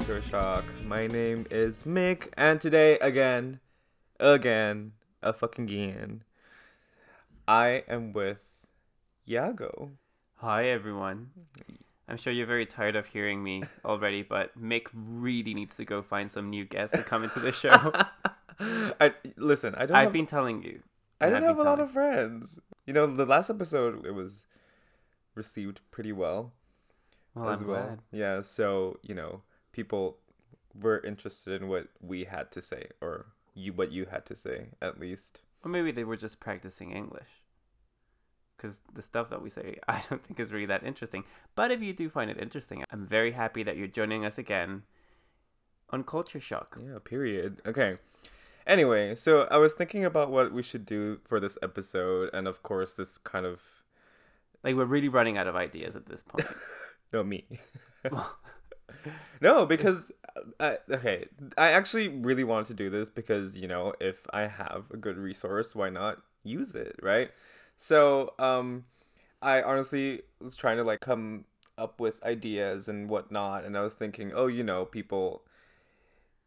[0.00, 0.64] welcome back to Culture Shock.
[0.86, 3.60] My name is Mick, and today, again,
[4.18, 6.24] again, a fucking again,
[7.46, 8.66] I am with
[9.28, 9.90] Yago.
[10.36, 11.30] Hi, everyone.
[12.08, 16.02] I'm sure you're very tired of hearing me already, but Mick really needs to go
[16.02, 17.92] find some new guests to come into the show.
[18.60, 19.74] I listen.
[19.76, 19.96] I don't.
[19.96, 20.82] I've have, been telling you.
[21.20, 22.58] I don't I've have a lot of friends.
[22.86, 24.46] You know, the last episode it was
[25.34, 26.52] received pretty well
[27.34, 27.82] Well, as I'm well.
[27.86, 27.98] glad.
[28.12, 28.42] Yeah.
[28.42, 30.18] So you know, people
[30.80, 34.68] were interested in what we had to say, or you what you had to say,
[34.80, 35.40] at least.
[35.64, 37.28] Or maybe they were just practicing English.
[38.56, 41.24] Because the stuff that we say, I don't think is really that interesting.
[41.54, 44.82] But if you do find it interesting, I'm very happy that you're joining us again
[45.90, 46.78] on Culture Shock.
[46.80, 47.60] Yeah, period.
[47.66, 47.98] Okay.
[48.66, 52.62] Anyway, so I was thinking about what we should do for this episode, and of
[52.62, 53.60] course, this kind of
[54.62, 56.46] Like, we're really running out of ideas at this point.
[57.12, 57.46] no me.
[59.40, 60.12] no, because
[60.58, 64.84] I, okay, I actually really wanted to do this because you know if I have
[64.92, 67.30] a good resource, why not use it, right?
[67.76, 68.84] So, um,
[69.42, 71.44] I honestly was trying to like come
[71.78, 75.42] up with ideas and whatnot, and I was thinking, oh, you know, people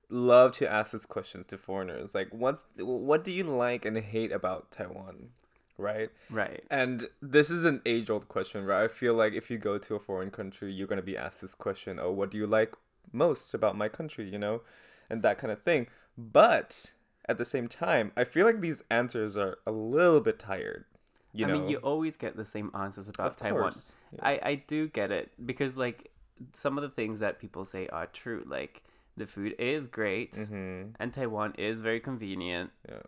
[0.10, 4.32] love to ask these questions to foreigners, like, what's what do you like and hate
[4.32, 5.30] about Taiwan,
[5.78, 6.10] right?
[6.30, 6.64] right.
[6.70, 8.84] And this is an age old question, right?
[8.84, 11.42] I feel like if you go to a foreign country, you're going to be asked
[11.42, 12.74] this question oh, what do you like
[13.12, 14.62] most about my country, you know?
[15.10, 15.88] And that kind of thing.
[16.18, 16.94] But
[17.28, 20.86] at the same time, I feel like these answers are a little bit tired.
[21.34, 21.60] You I know?
[21.60, 23.74] mean, you always get the same answers about Of Taiwan.
[24.14, 24.20] yeah.
[24.22, 26.12] I, I do get it because, like,
[26.54, 28.44] some of the things that people say are true.
[28.48, 28.84] Like,
[29.18, 30.90] the food is great Mm-hmm.
[31.00, 32.70] and Taiwan is very convenient.
[32.88, 33.02] Yeah.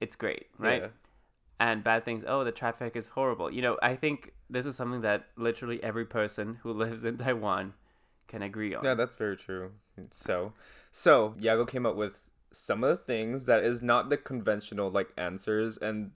[0.00, 0.82] It's great, right?
[0.82, 0.88] Yeah.
[1.58, 3.50] And bad things, oh, the traffic is horrible.
[3.50, 7.74] You know, I think this is something that literally every person who lives in Taiwan
[8.28, 8.82] can agree on.
[8.84, 9.72] Yeah, that's very true.
[10.10, 10.52] So,
[10.90, 15.08] so Yago came up with some of the things that is not the conventional like
[15.16, 16.12] answers, and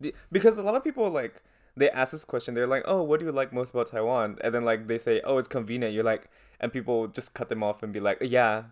[0.00, 1.42] the, because a lot of people like
[1.76, 4.54] they ask this question, they're like, "Oh, what do you like most about Taiwan?" And
[4.54, 6.30] then like they say, "Oh, it's convenient." You're like,
[6.60, 8.64] and people just cut them off and be like, "Yeah,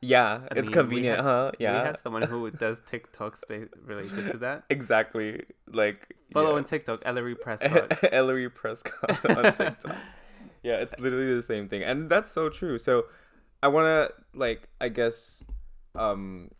[0.00, 1.52] yeah, I it's mean, convenient, have- huh?
[1.58, 3.42] Yeah, We have someone who does TikToks
[3.84, 4.64] related to that.
[4.70, 6.56] exactly." Like Follow yeah.
[6.56, 7.98] on TikTok, Ellery Prescott.
[8.12, 9.96] Ellery Prescott on TikTok.
[10.62, 12.78] yeah, it's literally the same thing, and that's so true.
[12.78, 13.04] So,
[13.62, 15.44] I want to like, I guess,
[15.94, 16.50] um,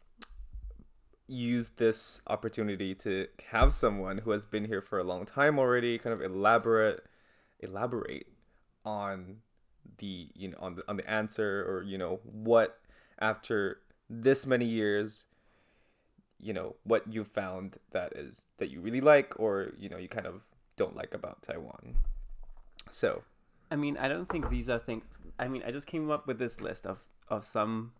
[1.26, 5.99] use this opportunity to have someone who has been here for a long time already,
[5.99, 7.05] kind of elaborate,
[7.60, 8.26] elaborate
[8.84, 9.37] on
[9.99, 12.78] the you know on the on the answer or you know what
[13.19, 15.27] after this many years
[16.41, 20.09] you know what you found that is that you really like or you know you
[20.09, 20.43] kind of
[20.77, 21.97] don't like about Taiwan.
[22.91, 23.23] So
[23.71, 25.03] I mean, I don't think these are things.
[25.39, 27.93] I mean, I just came up with this list of of some,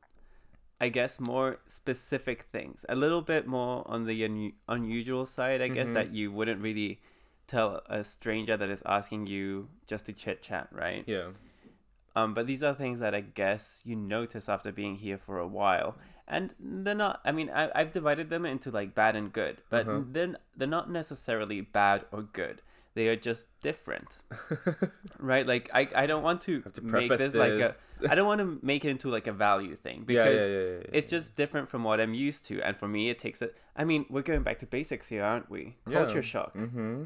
[0.81, 2.87] I guess, more specific things.
[2.89, 5.95] A little bit more on the unu- unusual side, I guess, Mhm.
[5.95, 7.01] that you wouldn't really
[7.49, 11.03] tell a stranger that is asking you just to chit chat, right?
[11.07, 11.33] yeah,
[12.17, 15.47] Um, but these are things that I guess you notice after being here for a
[15.47, 15.97] while,
[16.27, 17.21] and they're not.
[17.25, 20.01] I mean, I, I've divided them into like bad and good, but Uh-huh.
[20.11, 22.63] they're they're not necessarily bad or good.
[22.95, 24.19] They are just different,
[25.21, 25.47] right?
[25.47, 27.59] Like I, I don't want to, to make preface this, like a.
[27.59, 28.01] this.
[28.09, 30.83] I don't want to make it into like a value thing because yeah, yeah, yeah,
[30.93, 33.57] it's just different from what I'm used to, and for me, it takes it.
[33.77, 35.77] I mean, we're going back to basics here, aren't we?
[35.91, 36.55] Culture shock.
[36.57, 37.05] Mm-hmm.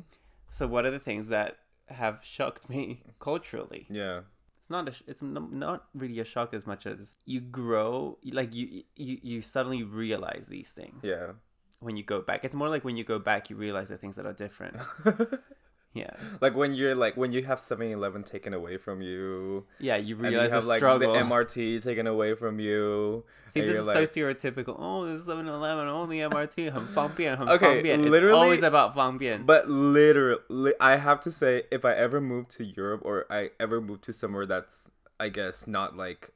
[0.49, 1.59] So, what are the things that
[1.89, 3.87] have shocked me culturally?
[3.91, 4.21] Yeah.
[4.63, 8.17] It's not a sh- it's n- not really a shock as much as you grow
[8.33, 11.33] like you you you suddenly realize these things Yeah.
[11.81, 14.15] when you go back it's more like when you go back you realize the things
[14.17, 14.77] that are different
[15.95, 16.11] Yeah.
[16.41, 19.67] Like when you're like when you have 7-Eleven taken away from you.
[19.79, 21.13] Yeah, you realize you have, like, struggle.
[21.13, 23.25] The MRT taken away from you.
[23.49, 23.97] See, this is like...
[23.97, 24.75] so stereotypical.
[24.79, 26.71] Oh, this 7-Eleven only MRT.
[26.71, 29.43] Hum fang hum okay, fang Literally, it's always about fang.
[29.45, 33.81] But literally, I have to say, if I ever move to Europe or I ever
[33.81, 34.91] move to somewhere that's,
[35.21, 36.31] I guess, not like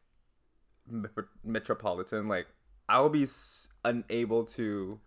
[1.42, 2.46] metropolitan, like
[2.90, 3.26] I'll be
[3.84, 5.00] unable to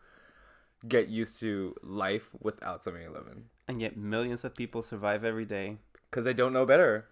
[0.87, 5.77] get used to life without 7-Eleven and yet millions of people survive every day
[6.09, 7.07] because they don't know better.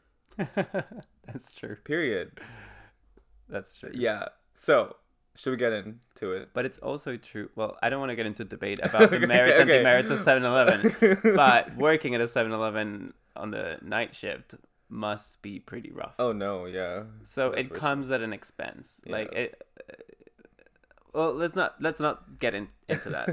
[1.26, 2.32] that's true Period.
[3.50, 4.26] that's true Yeah.
[4.54, 4.96] So,
[5.36, 6.50] should we get into it?
[6.54, 7.50] But it's also true.
[7.56, 9.78] Well, I don't want to get into debate about the Okay, merits and okay.
[9.78, 10.96] demerits of 7 Eleven,
[11.36, 14.56] but working at a 7 Eleven on the night shift
[14.90, 16.16] must be pretty rough.
[16.18, 17.04] oh no, yeah.
[17.24, 19.00] so that's it comes at an expense.
[19.06, 19.62] Like it.
[19.80, 19.94] uh,
[21.14, 23.28] Well, let's not let's not get in, into that.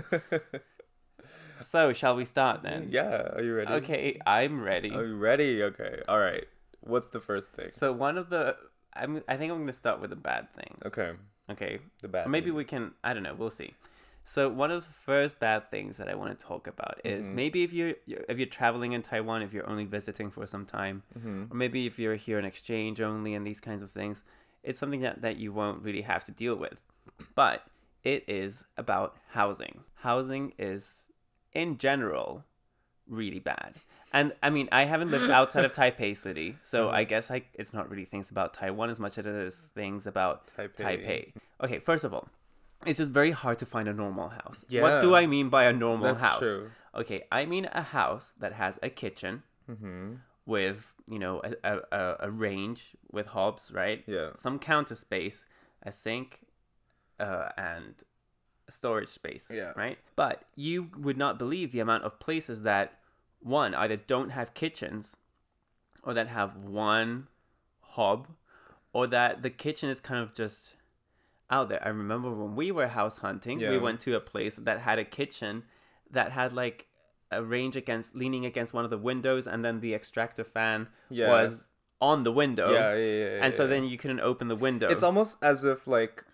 [1.61, 2.89] So shall we start then?
[2.91, 3.29] yeah.
[3.35, 3.73] Are you ready?
[3.75, 4.91] Okay, I'm ready.
[4.91, 5.63] Are you ready?
[5.63, 6.03] Okay.
[6.09, 6.45] All right.
[6.81, 7.71] what's the first thing?
[7.71, 8.57] So one of the
[8.95, 10.83] I'm I think I'm gonna start with the bad things.
[10.87, 11.13] Okay,
[11.51, 11.79] Okay.
[12.03, 12.29] the bad.
[12.29, 13.73] Maybe we can I don't know, we'll see.
[14.27, 17.35] So one of the first bad things that I want to talk about is Mhm.
[17.35, 21.03] maybe if you're if you're traveling in Taiwan, if you're only visiting for some time,
[21.19, 21.51] Mhm.
[21.51, 24.25] or maybe if you're here on exchange only and these kinds of things,
[24.63, 26.81] it's something that, that you won't really have to deal with.
[27.35, 27.67] But
[28.03, 29.85] it is about housing.
[29.97, 31.04] Housing is,
[31.55, 32.45] in general,
[33.09, 33.75] really bad.
[34.13, 36.93] And I mean, I haven't lived outside of Taipei City, so Mhm.
[36.95, 40.07] I guess I, it's not really things about Taiwan as much as it is things
[40.07, 40.77] about Taipei.
[40.77, 41.33] Taipei.
[41.63, 42.29] Okay, first of all,
[42.87, 44.65] it's just very hard to find a normal house.
[44.69, 44.83] Yeah.
[44.83, 46.41] What do I mean by a normal That's house?
[46.41, 46.71] true.
[46.95, 50.17] Okay, I mean a house that has a kitchen Mm-hmm.
[50.47, 54.29] with you know a, a, a- range with hobs right Yeah.
[54.37, 55.47] some counter space
[55.83, 56.41] a sink
[57.19, 57.95] uh, and
[58.69, 59.73] storage space Yeah.
[59.77, 62.99] right but you would not believe the amount of places that
[63.41, 65.17] one either don't have kitchens
[66.03, 67.29] or that have one
[67.81, 68.29] hob
[68.93, 70.77] or that the kitchen is kind of just
[71.51, 74.81] out there i remember when we were house hunting we went to a place that
[74.81, 75.63] had a kitchen
[76.11, 76.87] that had like
[77.31, 81.29] a range against leaning against one of the windows and then the extractor fan Yeah.
[81.29, 81.71] was
[82.01, 83.45] on the window Yeah, yeah, yeah, yeah.
[83.45, 83.71] and so yeah.
[83.71, 86.25] then you couldn't open the window it's almost as if like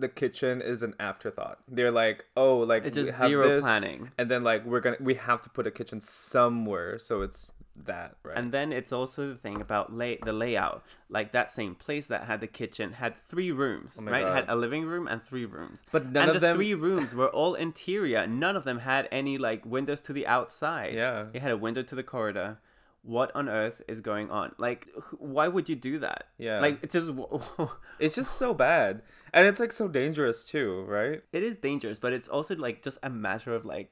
[0.00, 1.58] the kitchen is an afterthought.
[1.68, 4.80] They're like, oh, like it's we just have zero this, planning and then like we're
[4.80, 7.52] gonna we have to put a kitchen somewhere, so it's
[7.86, 8.36] that right.
[8.36, 12.24] and then it's also the thing about lay the layout like that same place that
[12.24, 15.46] had the kitchen had three rooms Oh right It had a living room and three
[15.46, 16.56] rooms but none and of the them.
[16.56, 20.92] three rooms were all interior none of them had any like windows to the outside
[20.94, 21.26] Yeah.
[21.32, 22.58] it had a window to the corridor
[23.02, 26.60] what on earth is going on like wh- why would you do that Yeah.
[26.60, 27.10] like it's just
[27.98, 29.02] It's just so bad,
[29.32, 31.22] and it's like so dangerous too, right?
[31.32, 33.90] it is dangerous but it's also like just a matter of like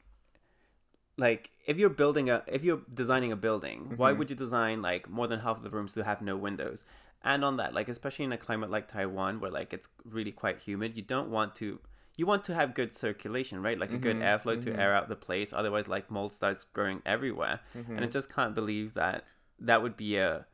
[1.16, 4.19] like if you're building a if you're designing a building why Mm-hmm.
[4.19, 6.84] would you design like more than half of the rooms to have no windows
[7.22, 10.61] and on that like especially in a climate like taiwan where like it's really quite
[10.61, 11.81] humid you don't want to
[12.18, 15.08] you want to have good circulation right like a good Mhm, airflow to air out
[15.08, 17.94] the place otherwise like mold starts growing everywhere Mm-hmm.
[17.96, 19.24] and i just can't believe that
[19.68, 20.46] that would be a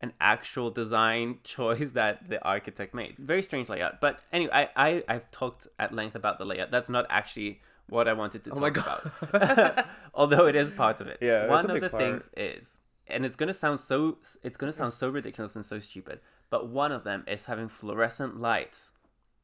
[0.00, 1.26] an actual design
[1.56, 3.16] choice that the architect made.
[3.18, 4.00] Very strange layout.
[4.00, 6.70] But anyway, I, I, I've talked at length about the layout.
[6.70, 9.86] That's not actually what I wanted to Oh talk about.
[10.14, 11.18] Although it is part of it.
[11.20, 12.00] Yeah, it's One a of the part.
[12.00, 12.78] things is,
[13.08, 16.92] and it's gonna sound so it's gonna sound so ridiculous and so stupid, but one
[16.92, 18.92] of them is having fluorescent lights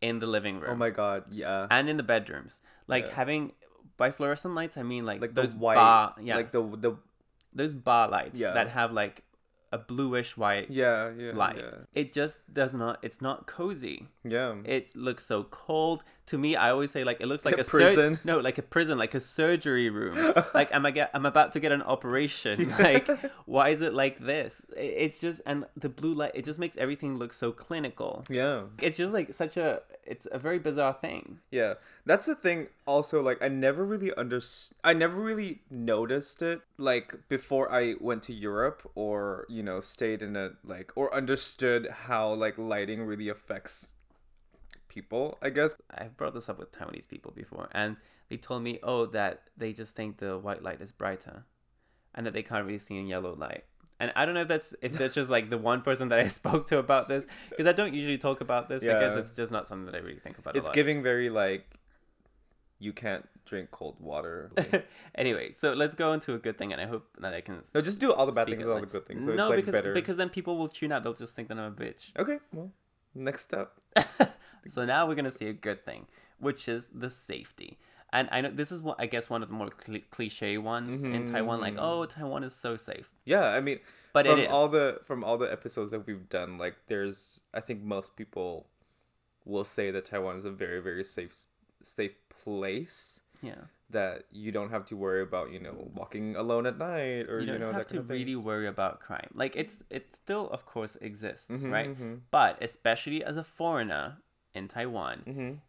[0.09, 1.67] in the living oh room Oh my god, yeah.
[1.77, 2.53] and in the bedrooms.
[2.95, 3.15] Like Yeah.
[3.21, 3.43] having
[4.03, 6.93] by fluorescent lights I mean like, Like those those white, bar yeah like the the
[7.61, 8.53] those bar lights Yeah.
[8.59, 9.17] that have like
[9.73, 11.59] a bluish white yeah yeah light.
[11.59, 12.95] yeah It just does not.
[13.07, 13.99] It's not cozy.
[14.37, 14.55] yeah.
[14.77, 15.99] It looks so cold.
[16.29, 18.19] To me, I always say like it looks like a a, sur- prison.
[18.25, 20.33] no, like a prison, like a surgery room.
[20.55, 21.11] like am I get?
[21.13, 22.71] I'm about to get an operation.
[22.79, 23.09] Like
[23.47, 24.63] why is it like this?
[24.77, 26.33] It's just and the blue light.
[26.35, 28.25] It just makes everything look so clinical.
[28.31, 28.63] yeah.
[28.81, 29.83] It's just like such a.
[30.07, 31.41] It's a very bizarre thing.
[31.51, 31.75] Yeah,
[32.05, 32.69] that's the thing.
[32.87, 34.41] Also, like I never really under,
[34.83, 40.21] I never really noticed it like before I went to Europe or you know stayed
[40.23, 43.89] in a like or understood how like lighting really affects
[44.95, 45.39] people.
[45.43, 45.77] I guess.
[45.91, 47.97] I've brought this up with Taiwanese people before, and
[48.29, 51.45] they told me, oh, that they just think the white light is brighter,
[52.15, 53.65] and that they can't really see in yellow light.
[54.01, 56.27] And I don't know if that's if that's just like the one person that I
[56.41, 58.83] spoke to about this, because I don't usually talk about this.
[58.83, 60.57] I guess it's just not something that I really think about.
[60.57, 60.75] It's a lot.
[60.75, 61.67] giving very like,
[62.79, 64.51] you can't drink cold water.
[65.15, 67.63] anyway, so let's go into a good thing, and I hope that I can.
[67.75, 69.25] no, just do all the bad things and all like- the good things.
[69.25, 69.93] So no, it's like because better.
[69.95, 71.03] because then people will tune out.
[71.03, 72.17] They'll just think that I'm a bitch.
[72.19, 72.73] Okay, well,
[73.15, 73.81] next up.
[74.67, 76.07] so now we're gonna see a good thing,
[76.39, 77.79] which is the safety.
[78.13, 81.03] And I know this is what I guess one of the more cli cliche ones
[81.03, 81.61] in Taiwan.
[81.61, 81.83] Like, Mhm.
[81.83, 83.11] oh, Taiwan is so safe.
[83.25, 83.81] Yeah, I mean,
[84.13, 84.49] But from it is.
[84.53, 88.69] all the from all the episodes that we've done, like there's, I think most people
[89.45, 91.35] will say that Taiwan is a very very safe
[91.83, 93.65] safe place Yeah.
[93.95, 97.47] That you don't have to worry about, you know, walking alone at night or you
[97.47, 99.31] you, don't know have that to kind of really worry about crime.
[99.35, 101.91] Like it's it still of course exists, Mhm, right?
[101.97, 102.21] mhm.
[102.31, 104.19] But especially as a foreigner
[104.55, 105.61] in Taiwan, Mhm.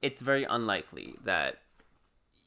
[0.00, 1.58] it's very unlikely that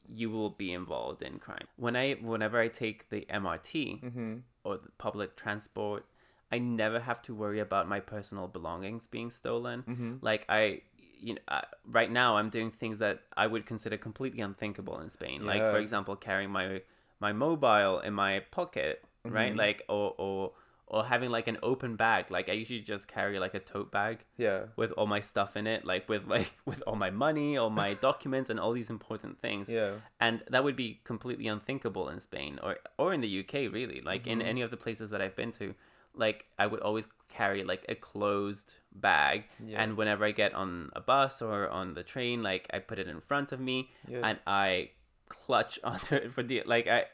[0.08, 1.66] you will be involved in crime.
[1.76, 4.42] When I whenever I take the MRT Mhm.
[4.64, 6.04] or the public transport,
[6.50, 9.82] I never have to worry about my personal belongings being stolen.
[9.84, 10.18] Mhm.
[10.22, 10.82] Like I
[11.20, 15.08] you know, uh, right now I'm doing things that I would consider completely unthinkable in
[15.10, 15.44] Spain.
[15.44, 16.82] Like for example, carrying my
[17.20, 19.52] my mobile in my pocket, right?
[19.52, 19.56] Mhm.
[19.58, 20.52] Like or or
[20.90, 22.30] or having like an open bag.
[22.30, 24.68] Like I usually just carry like a tote bag Yeah.
[24.76, 27.92] with all my stuff in it, like with like with all my money, all my
[28.08, 29.68] documents, and all these important things.
[29.68, 29.94] Yeah.
[30.18, 34.00] And that would be completely unthinkable in Spain or or in the UK, really.
[34.00, 34.46] Like in Mhm.
[34.46, 35.74] any of the places that I've been to,
[36.18, 39.82] like I would always carry like a closed bag, Yeah.
[39.82, 43.06] and whenever I get on a bus or on the train, like I put it
[43.08, 44.20] in front of me, Yeah.
[44.24, 44.90] and I
[45.28, 47.06] clutch onto it for the like I.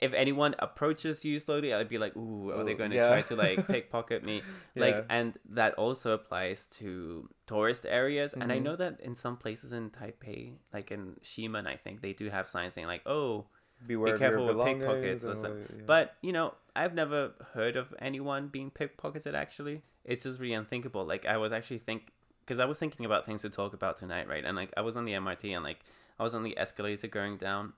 [0.00, 3.08] If anyone approaches you slowly, I'd be like, "Ooh, are they going to yeah.
[3.08, 4.42] try to like pickpocket me?"
[4.74, 8.32] Like, and that also applies to tourist areas.
[8.32, 8.62] And I Mhm.
[8.62, 12.48] know that in some places in Taipei, like in Ximen, I think they do have
[12.48, 13.48] signs saying like, "Oh,
[13.86, 15.66] Beware of careful with pickpockets or something.
[15.76, 15.82] yeah.
[15.86, 19.34] But you know, I've never heard of anyone being pickpocketed.
[19.34, 21.04] Actually, it's just really unthinkable.
[21.04, 22.12] Like I was actually think
[22.44, 24.44] because I was thinking about things to talk about tonight, right?
[24.44, 25.80] And like I was on the MRT and like
[26.18, 27.72] I was on the escalator going down,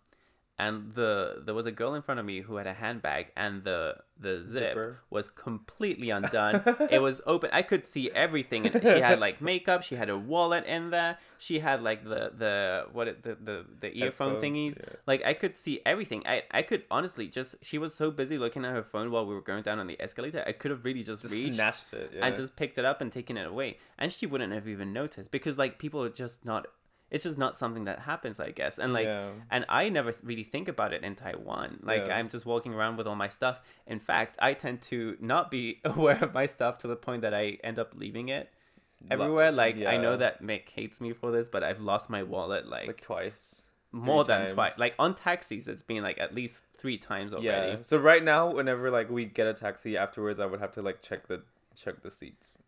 [0.64, 3.64] and the there was a girl in front of me who had a handbag and
[3.64, 3.80] the
[4.24, 5.00] the zip Zipper.
[5.10, 6.62] was completely undone.
[6.96, 7.50] it was open.
[7.52, 8.66] I could see everything.
[8.68, 9.82] And she had like makeup.
[9.82, 11.18] She had a wallet in there.
[11.38, 12.54] She had like the the
[12.92, 14.78] what it, the the the earphone Headphones, thingies.
[14.78, 14.94] yeah.
[15.06, 16.22] Like I could see everything.
[16.24, 19.34] I I could honestly just she was so busy looking at her phone while we
[19.34, 20.44] were going down on the escalator.
[20.46, 22.12] I could have really just, Just reached snatched it.
[22.14, 22.26] Yeah.
[22.26, 25.32] and just picked it up and taken it away, and she wouldn't have even noticed
[25.32, 26.66] because like people are just not.
[27.12, 28.78] It's just not something that happens, I guess.
[28.78, 29.30] And like, Yeah.
[29.50, 31.78] and I never really think about it in Taiwan.
[31.82, 32.16] Like Yeah.
[32.16, 33.60] I'm just walking around with all my stuff.
[33.86, 37.34] In fact, I tend to not be aware of my stuff to the point that
[37.34, 38.50] I end up leaving it
[39.10, 39.52] everywhere.
[39.52, 42.86] Like I know that Mick hates me for this, but I've lost my wallet like,
[42.86, 43.62] like twice.
[43.92, 44.78] more than twice.
[44.78, 47.72] Like on taxis, it's been like at least three times already.
[47.72, 47.76] Yeah.
[47.82, 51.02] So right now, whenever like we get a taxi afterwards, I would have to like
[51.02, 51.42] check the
[51.76, 52.58] check the seats.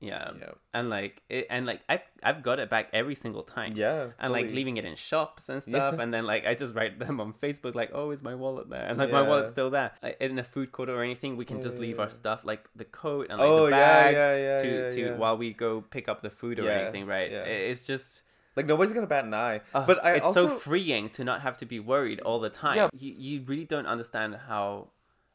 [0.00, 0.30] Yeah.
[0.38, 0.50] Yeah.
[0.72, 3.72] And like it, and like I've I've got it back every single time.
[3.74, 4.08] Yeah.
[4.20, 5.90] And like leaving it in shops and Yeah.
[5.90, 8.70] stuff, and then like I just write them on Facebook like, "Oh, is my wallet
[8.70, 9.90] there?" And like my wallet's still there.
[10.02, 12.84] Like, in a food court or anything, we can just leave our stuff like the
[12.84, 15.16] coat and like Oh the bags yeah, yeah, to yeah, to yeah.
[15.16, 17.30] while we go pick up the food or Yeah, anything, right?
[17.30, 17.42] yeah.
[17.42, 18.22] It's just
[18.56, 19.62] like nobody's gonna bat an eye.
[19.74, 22.50] uh, but I it's also so freeing to not have to be worried all the
[22.50, 22.76] time.
[22.76, 22.88] Yeah.
[22.96, 24.90] You you really don't understand how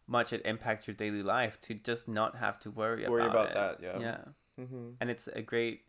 [0.08, 3.80] much it impacts your daily life to just not have to worry, worry about, about
[3.80, 3.84] that.
[3.86, 4.00] Yeah.
[4.00, 4.18] yeah.
[4.60, 4.90] Mm-hmm.
[5.02, 5.82] and it's a great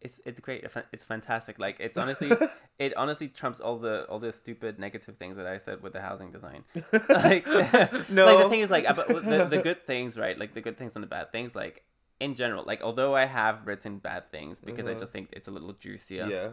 [0.00, 2.30] it's it's great it's fantastic like it's honestly
[2.78, 6.00] it honestly trumps all the all the stupid negative things that i said with the
[6.00, 6.64] housing design
[7.08, 7.46] like
[8.08, 8.24] no.
[8.26, 10.94] like the thing is like about the, the good things right like the good things
[10.96, 11.84] and the bad things like
[12.20, 14.98] in general like although i have written bad things because i Mhm.
[14.98, 16.48] just think it's a little juicier yeah.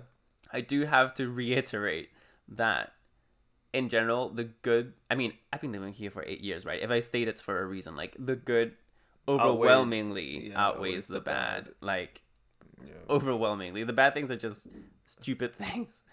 [0.51, 2.09] i do have to reiterate
[2.49, 2.91] that
[3.71, 6.89] in general the good i mean i've been living here for eight years right if
[6.91, 8.73] i state it's for a reason like the good
[9.27, 11.73] overwhelmingly yeah, outweighs the the bad bad.
[11.81, 12.21] like
[12.85, 12.93] yeah.
[13.09, 13.83] overwhelmingly.
[13.83, 14.67] The bad things are just
[15.05, 16.03] stupid things,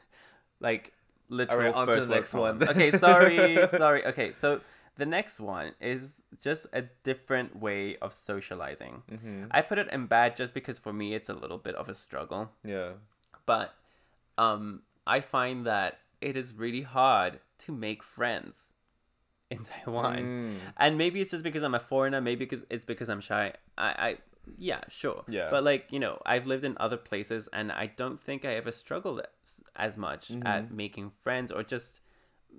[0.61, 0.93] like
[1.29, 2.63] literal to first the next one.
[2.63, 4.05] okay, sorry, sorry.
[4.07, 4.61] Okay, so
[4.97, 9.03] the next one is just a different way of socializing.
[9.11, 9.45] Mm-hmm.
[9.51, 11.95] I put it in bad just because for me it's a little bit of a
[11.95, 12.93] struggle, Yeah.
[13.47, 13.75] but
[14.39, 18.73] um, I find that it is really hard to make friends
[19.51, 20.19] in Taiwan.
[20.19, 20.57] Mm.
[20.77, 22.21] And maybe it's just because I'm a foreigner.
[22.21, 23.53] Maybe because it's because I'm shy.
[23.77, 24.17] I, I,
[24.59, 25.25] yeah, sure.
[25.29, 25.49] Yeah.
[25.51, 28.73] But like you know, I've lived in other places, and I don't think I ever
[28.73, 30.77] struggled as, as much at Mm-hmm.
[30.77, 32.01] making friends, or just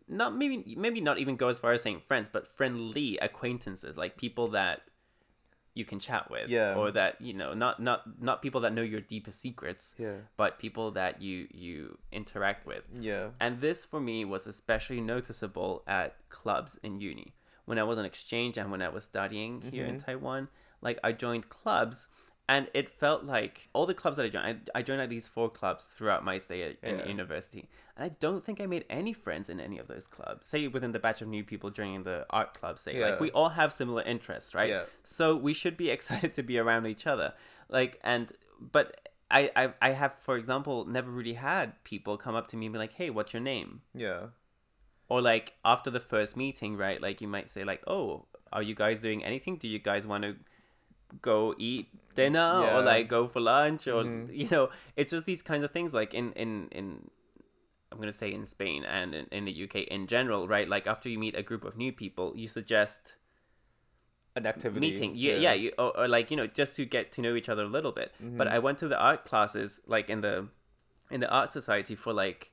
[0.08, 4.16] not maybe maybe not even go as far as saying friends, but friendly acquaintances, like
[4.18, 4.82] people that
[5.74, 6.76] you can chat with, Yeah.
[6.76, 10.18] or that you know, not not not people that know your deepest secrets, Yeah.
[10.38, 12.84] but people that you you interact with.
[13.00, 13.30] Yeah.
[13.40, 17.34] And this for me was especially noticeable at clubs in uni.
[17.66, 20.06] When I was on exchange and when I was studying here in mm-hmm.
[20.06, 20.50] Taiwan,
[20.82, 22.10] like I joined clubs
[22.50, 25.30] and it felt like all the clubs that I joined, I, I joined at least
[25.30, 27.08] four clubs throughout my stay at, in Yeah.
[27.08, 27.70] university.
[27.96, 30.48] And I don't think I made any friends in any of those clubs.
[30.48, 33.12] Say within the batch of new people joining the art club, say, Yeah.
[33.12, 34.70] like we all have similar interests, right?
[34.70, 34.84] Yeah.
[35.04, 37.34] So we should be excited to be around each other.
[37.70, 42.48] Like, and, but I, I, I have, for example, never really had people come up
[42.50, 43.82] to me and be like, hey, what's your name?
[43.94, 44.28] Yeah.
[45.08, 47.02] Or like after the first meeting, right?
[47.02, 49.58] Like you might say like, "Oh, are you guys doing anything?
[49.58, 50.36] Do you guys want to
[51.22, 52.78] go eat dinner Yeah.
[52.78, 54.30] or like go for lunch or Mhm.
[54.36, 57.10] you know, it's just these kinds of things like in in in
[57.92, 60.68] I'm going to say in Spain and in, in the UK in general, right?
[60.68, 63.16] Like after you meet a group of new people, you suggest
[64.34, 64.80] An activity.
[64.80, 67.50] meeting yeah yeah, you, or, or like you know just to get to know each
[67.50, 68.56] other a little bit but Mm-hmm.
[68.56, 70.48] i went to the art classes like in the
[71.10, 72.52] in the art society for like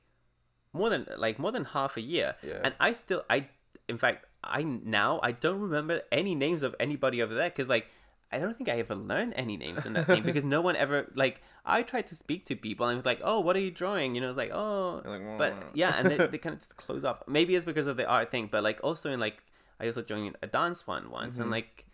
[0.73, 2.59] more than like more than half a year Yeah.
[2.65, 3.47] and i still i
[3.87, 7.87] in fact i now i don't remember any names of anybody over there because like
[8.31, 11.11] I don't think I ever learned any names in that thing because no one ever
[11.15, 13.71] like I tried to speak to people and it was like, oh, what are you
[13.71, 14.13] drawing?
[14.15, 17.03] You know, it's like, oh, like, but yeah, and they, they kind of just close
[17.03, 17.23] off.
[17.27, 19.43] Maybe it's because of the art thing, but like also in like
[19.79, 21.51] I also joined a dance one once, and Mhm.
[21.51, 21.85] like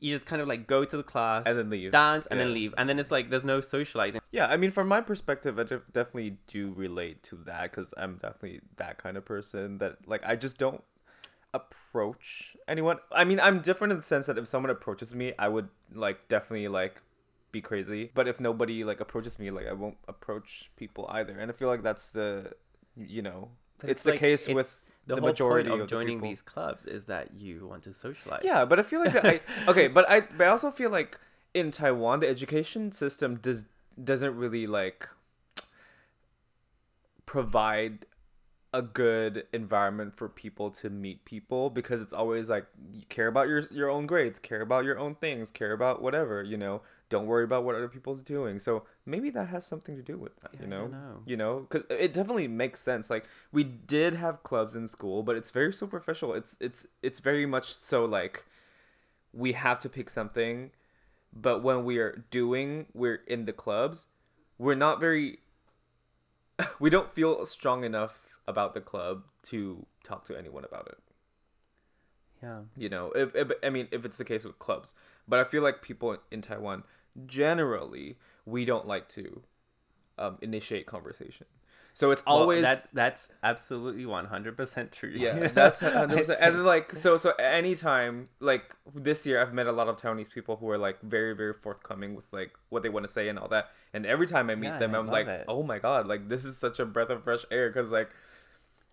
[0.00, 1.92] you just kind of like go to the class And then leave.
[1.92, 4.20] dance, and then leave, and then it's like there's no socializing.
[4.32, 8.60] Yeah, I mean, from my perspective, I definitely do relate to that because I'm definitely
[8.76, 10.82] that kind of person that, like, I just don't.
[11.54, 12.98] Approach anyone.
[13.10, 16.28] I mean, I'm different in the sense that if someone approaches me, I would like
[16.28, 17.00] definitely like
[17.52, 18.10] be crazy.
[18.14, 21.38] But if nobody like approaches me, like I won't approach people either.
[21.38, 22.52] And I feel like that's the
[22.96, 25.80] you know, But it's, it's the like- case it's with The, the, whole majority point
[25.80, 26.28] of, of the joining people.
[26.30, 28.42] these clubs is that you want to socialize.
[28.44, 31.18] Yeah, but I feel like that I okay, but I but I also feel like
[31.54, 33.66] in Taiwan the education system does
[34.02, 35.08] doesn't really like
[37.26, 38.06] provide
[38.74, 43.48] a good environment for people to meet people because it's always like you care about
[43.48, 46.82] your your own grades, care about your own things, care about whatever, you know.
[47.10, 48.58] Don't worry about what other people's doing.
[48.58, 50.82] So maybe that has something to do with that, Yeah, you I know.
[50.82, 51.22] don't know.
[51.26, 53.10] You know, cuz it definitely makes sense.
[53.10, 56.34] Like we did have clubs in school, but it's very superficial.
[56.34, 58.44] It's it's it's very much so like
[59.32, 60.70] we have to pick something
[61.32, 64.08] but when we are doing we're in the clubs
[64.58, 65.40] we're not very
[66.80, 70.98] we don't feel strong enough about the club to talk to anyone about it
[72.42, 72.60] Yeah.
[72.76, 74.94] you know if, if i mean if it's the case with clubs
[75.28, 76.82] but i feel like people in taiwan
[77.26, 79.42] generally we don't like to
[80.18, 81.46] um, initiate conversation
[81.92, 85.12] so it's Well, always that's that's absolutely one hundred percent true.
[85.14, 86.36] yeah, that's 100%.
[86.40, 90.56] And like so so anytime like this year I've met a lot of Taiwanese people
[90.56, 93.48] who are like very very forthcoming with like what they want to say and all
[93.48, 93.68] that.
[93.92, 95.44] And every time I meet Yeah, them I'm like, it.
[95.46, 98.10] "Oh my god, like this is such a breath of fresh air cuz like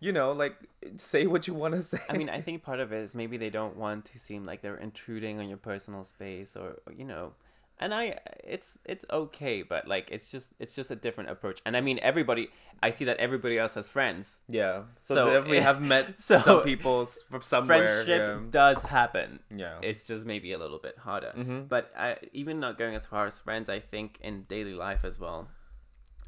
[0.01, 0.55] you know, like
[0.97, 3.37] say what you want to say." I mean, I think part of it is maybe
[3.37, 7.33] they don't want to seem like they're intruding on your personal space, or you know,
[7.79, 11.61] and I, it's it's okay, but like it's just it's just a different approach.
[11.65, 12.49] And I mean, everybody,
[12.83, 14.41] I see that everybody else has friends.
[14.49, 14.83] yeah.
[15.01, 17.87] So, So, definitely have met so some people from somewhere.
[17.87, 19.39] Friendship does happen.
[19.49, 19.57] Yeah.
[19.81, 19.89] yeah.
[19.89, 21.33] It's just maybe a little bit harder.
[21.37, 21.69] Mhm.
[21.69, 25.19] But I, even not going as far as friends, I think in daily life as
[25.19, 25.47] well,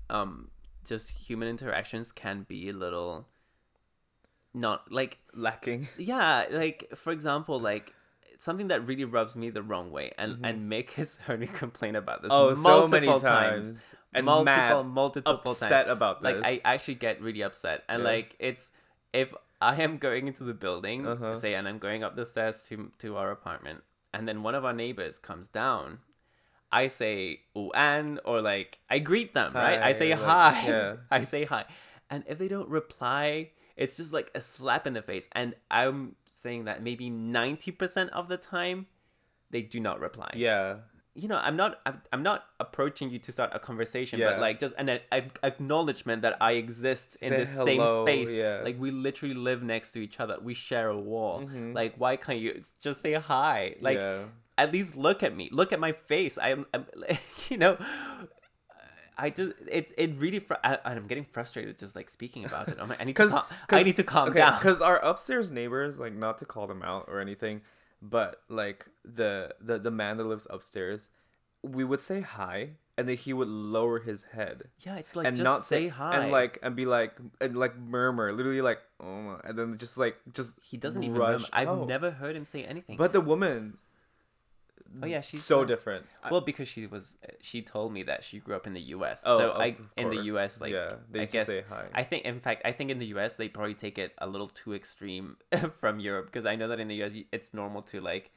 [0.10, 0.50] um,
[0.86, 3.28] just human interactions can be a little
[4.54, 5.88] not like Lacking.
[5.98, 7.94] yeah like for example like
[8.38, 11.96] something that really rubs me the wrong way and and Mick has heard me complain
[11.96, 12.52] about this Mm-hmm.
[12.52, 13.96] Oh, so many multiple times.
[14.14, 16.42] And multiple mad, multiple upset times about this.
[16.42, 18.10] like i actually get really upset and Yeah.
[18.10, 18.72] like it's
[19.12, 21.34] if i am going into the building Uh-huh.
[21.36, 23.82] say and i'm going up the stairs to to our apartment
[24.14, 25.98] and then one of our neighbors comes down
[26.72, 27.42] i say
[27.74, 30.96] an or like i greet them right i say like, hi yeah.
[31.12, 31.66] i say hi
[32.10, 36.16] and if they don't reply it's just like a slap in the face and i'm
[36.32, 38.88] saying that maybe 90% of the time
[39.52, 40.78] they do not reply yeah.
[41.16, 44.32] you know i'm not i'm, I'm not approaching you to start a conversation Yeah.
[44.32, 48.62] but like just an, an acknowledgement that i exist in Say the same space yeah.
[48.64, 51.74] like we literally live next to each other we share a wall Mhm.
[51.76, 54.24] like why can't you just say hi like yeah.
[54.58, 56.86] at least look at me look at my face i'm, I'm
[57.50, 57.78] you know
[59.18, 62.78] I just it's it really fr- I, I'm getting frustrated just like speaking about it.
[62.80, 63.48] I'm like, I need to 'Cause- cal-
[63.80, 64.58] I need to calm down.
[64.60, 67.62] Because our upstairs neighbors, like, not to call them out or anything,
[68.02, 71.10] but like the the the man that lives upstairs,
[71.62, 75.36] we would say hi, and then he would lower his head Yeah, it's like and
[75.38, 76.18] just not say hi.
[76.18, 80.18] and like and be like and like murmur, literally like oh, and then just like
[80.34, 81.22] just he doesn't even.
[81.54, 82.98] I've never heard him say anything.
[82.98, 83.78] But the woman,
[85.02, 86.06] oh yeah, she's so not- different.
[86.30, 89.24] Well, because she was, she told me that she grew up in the U.S.
[89.26, 90.24] Oh, so of I in the.
[90.24, 90.62] U.S.
[90.62, 91.86] like Yeah, they I guess say hi.
[91.94, 93.36] I think in fact I think in the U.S.
[93.36, 95.38] they probably take it a little too extreme
[95.80, 97.12] from Europe because I know that in the U.S.
[97.32, 98.32] it's normal to like,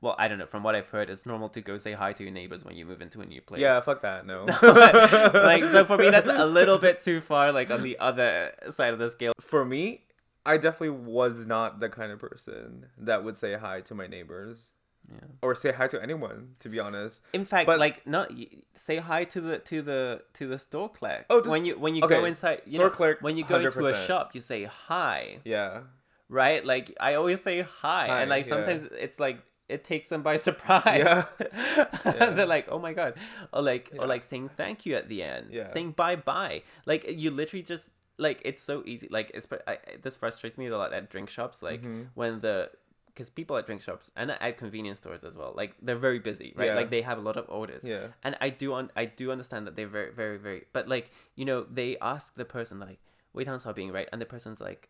[0.00, 2.22] well I don't know from what I've heard it's normal to go say hi to
[2.22, 3.60] your neighbors when you move into a new place.
[3.60, 4.26] yeah, fuck that.
[4.26, 4.44] No.
[4.62, 8.92] like so for me that's a little bit too far like on the other side
[8.92, 9.32] of the scale.
[9.40, 10.04] for me,
[10.44, 14.72] I definitely was not the kind of person that would say hi to my neighbors
[15.10, 15.18] Yeah.
[15.42, 16.54] or say hi to anyone.
[16.60, 18.30] To be honest, In fact, But- like not
[18.74, 21.26] say hi to the to the to the store clerk.
[21.30, 23.58] Oh, when you when you okay, go inside, you store know, clerk, when you go
[23.58, 25.38] into a shop, you say hi.
[25.44, 25.82] yeah,
[26.28, 26.64] right?
[26.64, 28.48] Like I always say hi, Hi, and like yeah.
[28.50, 29.38] sometimes it's like
[29.68, 31.02] it takes them by surprise.
[31.04, 31.24] Yeah.
[32.04, 32.30] Yeah.
[32.30, 33.14] They're like, "Oh my god,"
[33.52, 34.02] or like Yeah.
[34.02, 35.66] or like saying thank you at the end, Yeah.
[35.66, 36.62] saying bye bye.
[36.86, 39.08] Like you literally just like it's so easy.
[39.10, 41.62] Like it's I, I- this frustrates me a lot at drink shops.
[41.62, 42.08] Like Mhm.
[42.14, 42.70] when the
[43.14, 46.52] because people at drink shops and at convenience stores as well, like they're very busy,
[46.56, 46.66] right?
[46.66, 46.74] Yeah.
[46.74, 47.84] Like they have a lot of orders.
[47.84, 51.10] yeah, And I do un- I do understand that they're very very very but like
[51.36, 53.00] you know they ask the person like
[53.34, 54.88] wait on being right and the person's like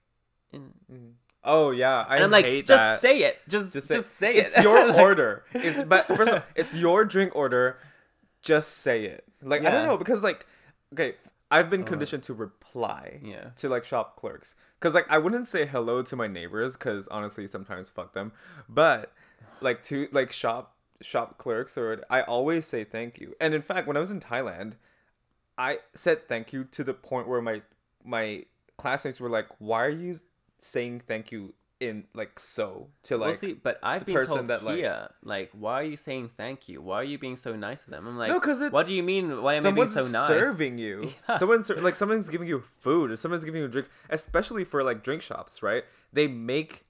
[0.55, 1.13] Mhm.
[1.45, 3.01] Oh yeah, I and I'm like, just that.
[3.01, 3.41] say it.
[3.49, 4.47] Just just say, it.
[4.47, 5.45] It's your order.
[5.55, 7.79] It's but first of all, it's your drink order.
[8.43, 9.25] Just say it.
[9.43, 10.47] Like I don't know because like,
[10.93, 11.17] okay,
[11.53, 13.21] I've been Uh, conditioned to reply.
[13.23, 13.51] Yeah.
[13.57, 17.47] To like shop clerks, cause like I wouldn't say hello to my neighbors, cause honestly
[17.47, 18.33] sometimes fuck them,
[18.69, 19.13] but
[19.61, 23.35] like to like shop shop clerks or I always say thank you.
[23.41, 24.75] And in fact, when I was in Thailand,
[25.59, 27.63] I said thank you to the point where my
[28.05, 28.47] my
[28.79, 30.21] classmates were like, "Why are you
[30.59, 34.47] saying thank you in like so to like well, see, but I've been person told
[34.49, 36.81] that, like- here, like, why are you saying thank you?
[36.81, 38.07] Why are you being so nice to them?
[38.07, 39.43] I'm like, no because it's what do you mean?
[39.43, 40.29] Why am I being so nice?
[40.29, 41.39] serving you Yeah.
[41.39, 45.03] someone's ser- like someone's giving you food or someone's giving you drinks especially for like
[45.03, 46.85] drink shops right they make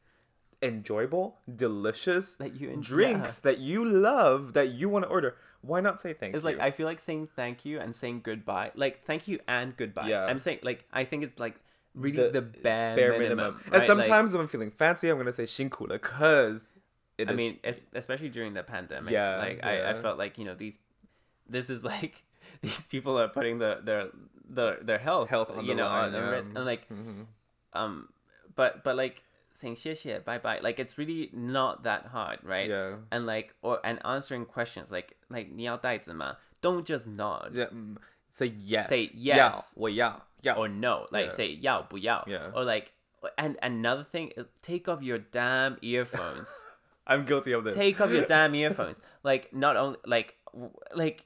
[0.62, 2.94] enjoyable delicious That you enjoy.
[2.96, 6.36] drinks that you love that you want to order why not say thank you?
[6.38, 9.38] It's you like I feel like saying thank you and saying goodbye, like thank you
[9.46, 10.08] and goodbye.
[10.08, 10.24] Yeah.
[10.24, 11.54] I'm saying like I think it's like
[11.93, 13.37] really the, bare, bare minimum.
[13.37, 13.63] minimum, right?
[13.65, 16.73] and Like, sometimes when i'm feeling fancy i'm gonna say 辛苦了 because
[17.17, 19.11] it I is- mean, es- especially during the pandemic.
[19.11, 20.01] Yeah, like I, I yeah.
[20.01, 20.77] felt like you know these,
[21.49, 22.23] this is like
[22.61, 24.09] these people are putting the their
[24.47, 26.29] their their health Health on you the know line, on the yeah.
[26.29, 27.25] risk and like Mhm.
[27.73, 28.09] um,
[28.55, 32.97] but but like saying 谢谢 bye bye like it's really not that hard right yeah
[33.11, 37.97] and like or and answering questions like like 你要袋子吗 don't just nod yeah mm,
[38.29, 39.73] say yes Say 要 yes.
[39.75, 41.32] 我要 yeah or no like yeah.
[41.32, 42.92] say yao bu yao yeah or like
[43.38, 46.48] and another thing uh, take off your damn earphones
[47.06, 50.36] i'm guilty of this take off your damn earphones like not only like
[50.94, 51.24] like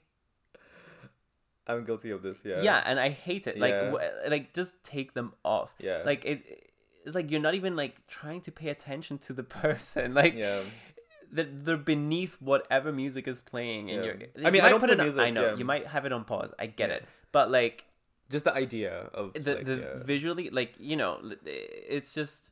[1.66, 3.90] i'm guilty of this yeah yeah and i hate it like yeah.
[3.90, 6.70] w- like just take them off yeah like it
[7.04, 10.62] it's like you're not even like trying to pay attention to the person like yeah
[11.32, 14.04] that they're beneath whatever music is playing in yeah.
[14.04, 14.46] your.
[14.46, 15.00] I mean, I don't put it.
[15.00, 15.56] On, music, I know yeah.
[15.56, 16.52] you might have it on pause.
[16.58, 16.96] I get yeah.
[16.96, 17.84] it, but like,
[18.30, 20.02] just the idea of the like, the yeah.
[20.04, 22.50] visually like you know it's just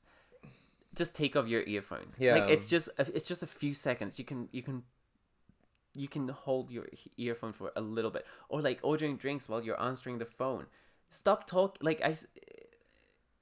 [0.94, 2.18] just take off your earphones.
[2.20, 2.36] Yeah.
[2.36, 4.18] like it's just a, it's just a few seconds.
[4.18, 4.82] You can you can
[5.96, 8.26] you can hold your earphone for a little bit.
[8.48, 10.66] Or like ordering drinks while you're answering the phone.
[11.10, 12.16] Stop talk like i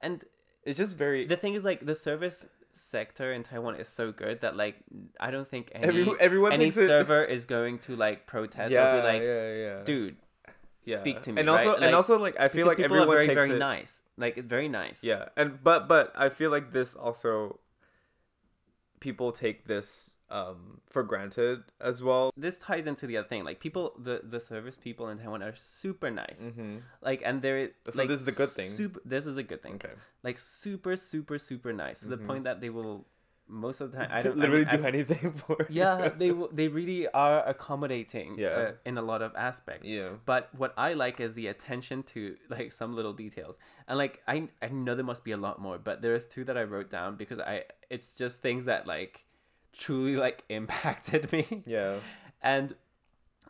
[0.03, 0.23] and
[0.63, 4.41] it's just very the thing is like the service sector in taiwan is so good
[4.41, 4.75] that like
[5.19, 9.01] i don't think any Every, everyone any server is going to like protest yeah or
[9.01, 9.83] be like yeah yeah.
[9.83, 10.17] Dude
[10.85, 10.99] yeah.
[10.99, 11.75] speak to me, and also right?
[11.77, 14.01] and Like, also like i feel like people everyone are very takes very it nice
[14.17, 17.59] like it's very nice yeah and but but i feel like this also
[18.99, 23.59] people take this um for granted as well this ties into the other thing like
[23.59, 26.77] people the the service people in taiwan are super nice mm-hmm.
[27.01, 28.71] like and they're So like this is the good thing.
[28.71, 29.93] super, this is a good thing okay
[30.23, 32.25] like super super super nice to the Mhm.
[32.25, 33.05] point that they will
[33.53, 35.65] most of the time i don't literally I, do I, anything for you.
[35.69, 38.47] yeah they they really are accommodating Yeah.
[38.47, 42.35] uh, in a lot of aspects yeah but what I like is the attention to
[42.49, 43.59] like some little details.
[43.87, 46.57] And like I I know there must be a lot more, but there's two that
[46.57, 49.25] I wrote down because I it's just things that like
[49.71, 51.63] truly like impacted me.
[51.65, 51.99] yeah
[52.41, 52.75] And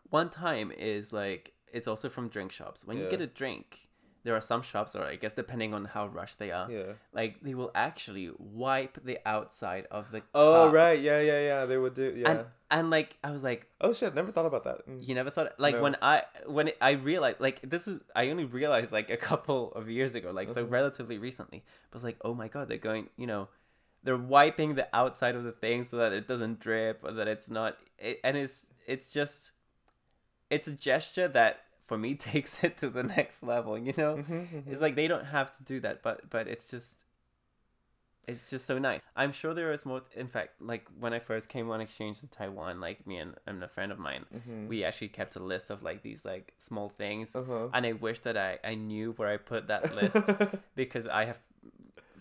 [0.10, 2.86] one time is like it's also from drink shops.
[2.86, 3.88] When you get a drink,
[4.24, 7.42] there are some shops or I guess depending on how rushed they are, yeah like
[7.42, 10.74] they will actually wipe the outside of the oh cup.
[10.74, 13.92] right yeah yeah yeah they would do yeah And and like I was like oh
[13.94, 15.08] shit never thought about that Mm.
[15.08, 15.82] you never thought like No.
[15.84, 19.90] when I when I realized like this is I only realized like a couple of
[19.90, 20.72] years ago, like so Mhm.
[20.72, 21.64] relatively recently.
[21.90, 23.48] But it's like, oh my god, they're going, you know,
[24.04, 27.50] they're wiping the outside of the thing so that it doesn't drip or that it's
[27.50, 27.78] not.
[28.00, 29.52] It, and it's it's just
[30.50, 33.78] it's a gesture that for me takes it to the next level.
[33.78, 34.64] You know, Mhm, mhm.
[34.72, 36.98] it's like they don't have to do that, but but it's just
[38.26, 39.02] it's just so nice.
[39.18, 40.02] I'm sure there is more.
[40.16, 43.62] In fact, like when I first came on exchange to Taiwan, like me and, and
[43.62, 44.68] a friend of mine, Mhm.
[44.70, 48.20] we actually kept a list of like these like small things, uh-huh and I wish
[48.20, 50.18] that I I knew where I put that list
[50.76, 51.42] because I have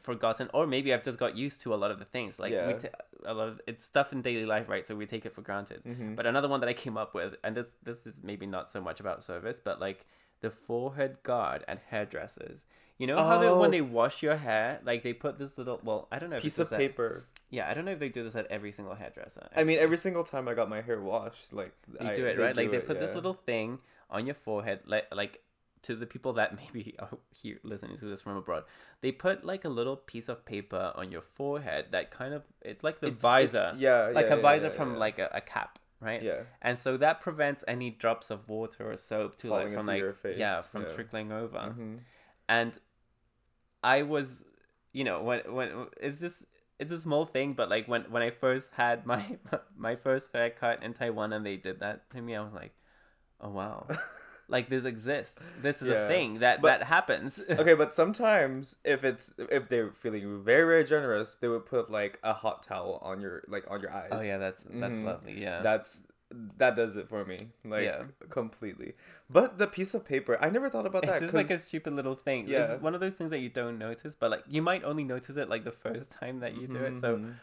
[0.00, 2.38] forgotten, or maybe I've just got used to a lot of the things.
[2.40, 2.72] Like Yeah.
[2.72, 4.84] ta- a lot of it's stuff in daily life, right?
[4.84, 5.82] So we take it for granted.
[5.84, 6.16] Mhm.
[6.16, 8.80] But another one that I came up with, and this this is maybe not so
[8.80, 10.04] much about service, but like
[10.40, 12.64] the forehead guard at hairdressers.
[12.98, 13.58] You know how they, Oh.
[13.58, 16.42] when they wash your hair, like they put this little well, I don't know if
[16.42, 19.46] piece of paper yeah, I don't know if they do this at every single hairdresser.
[19.54, 22.38] i mean every single time i got my hair washed like they I- do it
[22.38, 23.78] right, like do they it, put this little thing
[24.10, 25.40] on your forehead, like like
[25.82, 28.64] to the people that maybe are here listening to this from abroad.
[29.00, 32.82] They put like a little piece of paper on your forehead that kind of it's
[32.84, 35.28] like the It's- it's- visor, yeah like yeah, a yeah, visor yeah, from like a,
[35.32, 36.22] a cap, right?
[36.22, 39.86] yeah And so that prevents any drops of water or soap to Falling like from
[39.86, 41.58] like yeah from trickling over.
[41.76, 41.98] Mhm.
[42.48, 42.78] And
[43.82, 44.44] I was,
[44.92, 46.44] you know, when when it's just
[46.78, 49.38] it's a small thing, but like when when I first had my
[49.76, 52.74] my first haircut in Taiwan and they did that to me, I was like,
[53.40, 53.86] oh wow,
[54.48, 55.54] like this exists.
[55.62, 56.04] This is Yeah.
[56.04, 57.40] a thing that But- that happens.
[57.50, 62.18] okay but sometimes if it's if they're feeling very very generous they would put like
[62.22, 65.04] a hot towel on your like on your eyes oh yeah, that's that's Mhm.
[65.04, 65.40] lovely.
[65.40, 65.62] Yeah.
[65.62, 66.04] that's
[66.56, 68.04] that does it for me like Yeah.
[68.30, 68.94] completely
[69.28, 71.92] but the piece of paper i never thought about it's that just like a stupid
[71.92, 72.48] little thing.
[72.48, 72.72] Yeah.
[72.72, 75.36] it's one of those things that you don't notice, but like you might only notice
[75.36, 76.96] it like the first time that you do it.
[76.96, 77.34] So Mhm.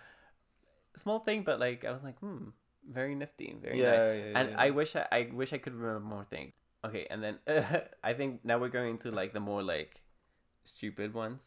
[0.96, 2.50] small thing, but like I was like, hmm,
[2.90, 4.02] very nifty, very yeah, nice.
[4.02, 4.56] yeah, and.
[4.58, 6.54] I wish I, I wish I could remember more things.
[6.86, 7.38] Okay, and then
[8.04, 10.02] I think now we're going to like the more like
[10.64, 11.46] stupid ones.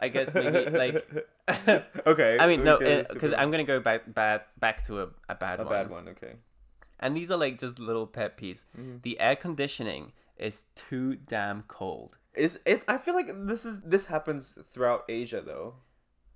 [0.00, 1.06] I guess maybe like.
[2.06, 2.38] okay.
[2.38, 5.58] I mean no, because super- I'm gonna go back back back to a, a bad
[5.58, 5.66] one.
[5.66, 5.72] a one.
[5.72, 6.08] bad one.
[6.08, 6.34] Okay.
[7.00, 8.64] And these are like just little pet peeves.
[8.78, 9.02] Mhm.
[9.02, 12.18] The air conditioning is too damn cold.
[12.34, 12.82] Is it?
[12.88, 15.74] I feel like this is this happens throughout Asia though.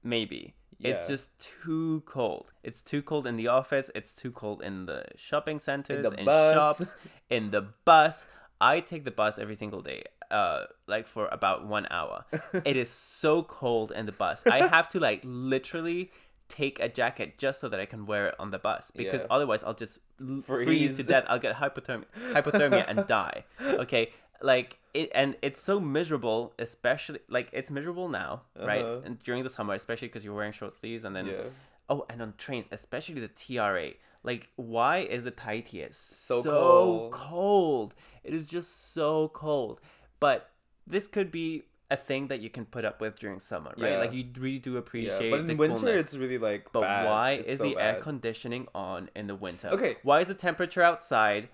[0.07, 0.55] Maybe.
[0.79, 0.90] Yeah.
[0.90, 1.31] It's just
[1.64, 2.53] too cold.
[2.62, 3.90] It's too cold in the office.
[3.95, 6.55] It's too cold in the shopping centers, in, the bus.
[6.55, 6.97] shops,
[7.31, 8.29] in the bus.
[8.61, 12.25] I take the bus every single day, uh, like for about one hour.
[12.64, 14.47] it is so cold in the bus.
[14.47, 16.11] I have to like literally
[16.49, 19.29] take a jacket just so that I can wear it on the bus because Yeah.
[19.31, 19.99] otherwise I'll just
[20.45, 20.64] freeze.
[20.66, 20.97] Freeze.
[20.99, 21.25] to death.
[21.29, 23.45] I'll get hypothermia, hypothermia and die.
[23.62, 28.83] Okay, like it, and it's so miserable, especially like it's miserable now, right?
[28.83, 29.01] Uh-huh.
[29.05, 31.42] And during the summer, especially because you're wearing short sleeves, and then Yeah.
[31.88, 33.92] oh, and on trains, especially the TRA.
[34.22, 37.12] Like, why is the Thai tier so, cold.
[37.12, 37.94] cold?
[38.25, 39.81] It is just so cold.
[40.18, 40.51] But
[40.85, 43.92] this could be a thing that you can put up with during summer, right?
[43.92, 43.99] Yeah.
[43.99, 45.27] Like you really do appreciate.
[45.27, 45.31] Yeah.
[45.31, 46.01] But in the winter, coolness.
[46.01, 46.72] it's really like.
[46.72, 47.07] But bad.
[47.07, 49.68] why It's is so the air conditioning on in the winter?
[49.68, 49.96] Okay.
[50.03, 51.49] Why is the temperature outside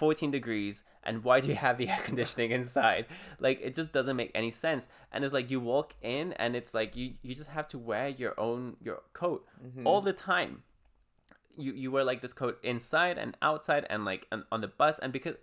[0.00, 3.04] 14 degrees and why do you have the air conditioning inside?
[3.38, 4.88] Like it just doesn't make any sense.
[5.12, 8.08] And it's like you walk in and it's like you you just have to wear
[8.08, 9.86] your own your coat Mm-hmm.
[9.86, 10.62] all the time.
[11.56, 14.98] You you wear like this coat inside and outside and like on, on the bus
[14.98, 15.36] and because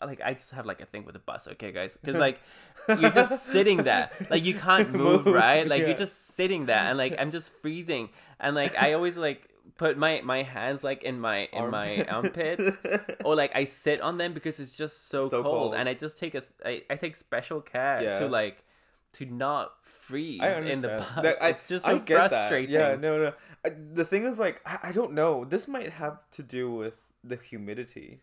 [0.00, 1.96] like I just have like a thing with the bus, okay, guys?
[2.00, 2.38] Because like
[3.00, 5.66] you're just sitting there, like you can't move, Move, right?
[5.66, 5.88] Like yeah.
[5.88, 9.96] you're just sitting there, and like I'm just freezing, and like I always like put
[9.98, 12.76] my my hands like in my in my armpits,
[13.24, 15.74] or like I sit on them because it's just so, So cold, cold.
[15.74, 18.18] and I just take a I, I take special care Yeah.
[18.20, 18.62] to like
[19.14, 21.08] to not freeze in the bus.
[21.22, 22.30] That- I- it's just I so get that.
[22.30, 22.74] frustrating.
[22.74, 23.32] Yeah, no, no.
[23.64, 25.44] I, the thing is, like, I, I don't know.
[25.44, 28.20] This might have to do with the humidity.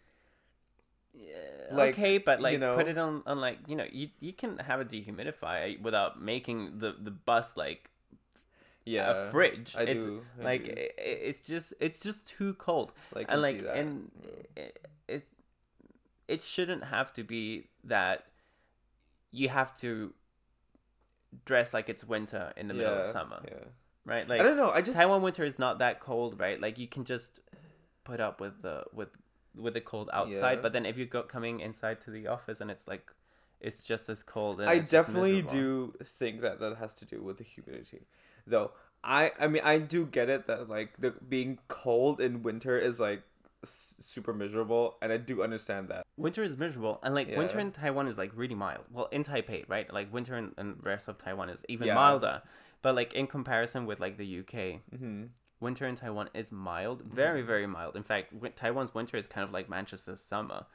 [1.14, 4.10] Yeah, Like, okay, but like, you know- put it on on like you know you
[4.20, 7.90] you can have a dehumidifier without making the the bus like
[8.86, 9.76] Yeah, a fridge.
[9.78, 10.22] I it's do.
[10.40, 10.72] I like do.
[10.72, 12.92] i- i- it's just it's just too cold.
[13.14, 13.78] Like, and like see that.
[13.78, 14.12] and
[14.56, 15.28] it, it
[16.28, 18.26] it shouldn't have to be that
[19.32, 20.14] you have to
[21.46, 23.54] dress like it's winter in the middle of summer, Yeah.
[24.06, 24.30] right?
[24.30, 24.72] I don't know.
[24.72, 26.60] I just Taiwan winter is not that cold, right?
[26.60, 27.40] Like you can just
[28.04, 29.10] put up with the with
[29.56, 30.62] with the cold outside, Yeah.
[30.62, 33.12] but then if you go coming inside to the office and it's like
[33.60, 34.60] it's just as cold.
[34.60, 38.08] And I definitely do think that that has to do with the humidity,
[38.52, 38.72] though.
[39.04, 43.00] I I mean I do get it that like the being cold in winter is
[43.00, 43.24] like
[43.64, 46.06] s- super miserable, and I do understand that.
[46.18, 48.84] Winter is miserable, and like winter in Taiwan is like really mild.
[48.92, 49.92] Well, in Taipei, right?
[49.92, 51.96] Like winter in, in rest of Taiwan is even Yeah.
[51.96, 52.44] milder.
[52.84, 55.24] But like in comparison with like the UK, hmm
[55.60, 57.96] winter in Taiwan is mild, very very mild.
[57.96, 60.66] In fact, wi- Taiwan's winter is kind of like Manchester's summer,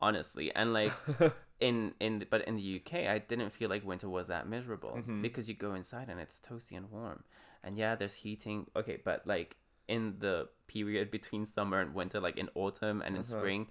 [0.00, 0.54] honestly.
[0.54, 0.92] And like
[1.60, 5.22] in in but in the UK, I didn't feel like winter was that miserable Mhm.
[5.22, 7.24] because you go inside and it's toasty and warm.
[7.64, 8.66] And yeah, there's heating.
[8.76, 9.56] Okay, but like
[9.88, 13.38] in the period between summer and winter, like in autumn and in Uh-huh.
[13.38, 13.68] spring,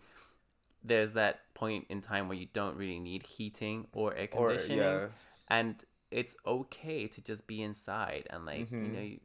[0.84, 4.78] there's that point in time where you don't really need heating or air or conditioning,
[4.78, 5.08] yeah,
[5.50, 8.92] and it's okay to just be inside and like you Mhm.
[8.94, 9.02] know.
[9.02, 9.20] you-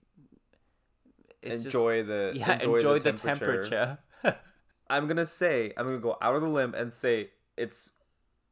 [1.42, 3.98] it's just- enjoy the yeah, enjoy, the, temperature.
[4.90, 7.90] I'm gonna say I'm gonna go out of the limb and say it's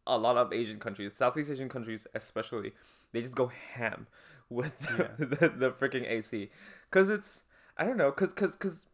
[0.06, 2.72] a lot of Asian countries, Southeast Asian countries especially,
[3.12, 4.06] they just go ham
[4.48, 6.50] with the, the, the freaking AC,
[6.90, 7.42] cause it's
[7.76, 8.86] I don't know, cause cause cause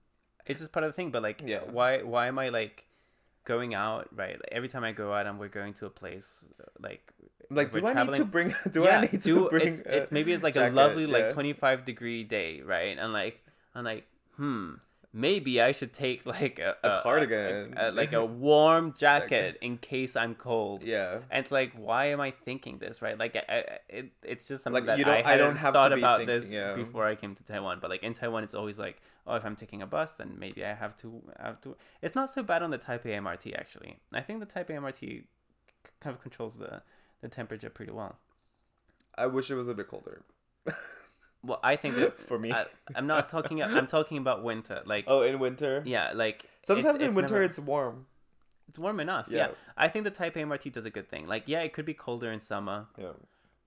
[0.47, 1.11] it's just part of the thing.
[1.11, 1.61] But like, Yeah.
[1.71, 2.85] why why am I like
[3.45, 4.09] going out?
[4.15, 6.47] Right, like, every time I go out and we're going to a place,
[6.81, 7.13] like
[7.51, 10.11] like do I need to bring do yeah, I need do to bring it's, it's
[10.13, 11.13] maybe it's like jacket, a lovely yeah.
[11.13, 12.97] like twenty five degree day, right?
[12.99, 13.41] And like
[13.75, 14.75] I'm like, hmm,
[15.17, 17.75] maybe I should take like a, A cardigan.
[17.77, 20.83] a- a- like a warm jacket in case I'm cold.
[20.83, 23.17] yeah And it's like, why am I thinking this, right?
[23.17, 25.57] Like, I, I, it, it's just something Like, that you don't- I, I hadn't don't
[25.57, 26.75] have to thought about thinking, this yeah.
[26.75, 27.79] before I came to Taiwan.
[27.81, 30.65] But like in Taiwan, it's always like, oh, if I'm taking a bus, then maybe
[30.65, 31.77] I have to have to.
[32.03, 33.97] It's not so bad on the Taipei MRT actually.
[34.13, 35.25] I think the Taipei MRT
[36.01, 36.83] kind of controls the
[37.23, 38.17] the temperature pretty well.
[39.17, 40.23] I wish it was a bit colder
[41.45, 42.53] Well, I think that for me.
[42.53, 43.63] I, I'm not talking.
[43.63, 44.83] I'm talking about winter.
[44.87, 45.83] Like, oh, in winter.
[45.87, 48.07] yeah, like it- Sometimes in it's winter never- it's warm.
[48.69, 49.27] it's warm enough.
[49.29, 49.37] Yeah.
[49.39, 49.49] Yeah.
[49.77, 51.27] I think the Taipei MRT does a good thing.
[51.27, 52.87] Like, yeah, it could be colder in summer.
[52.99, 53.13] Yeah.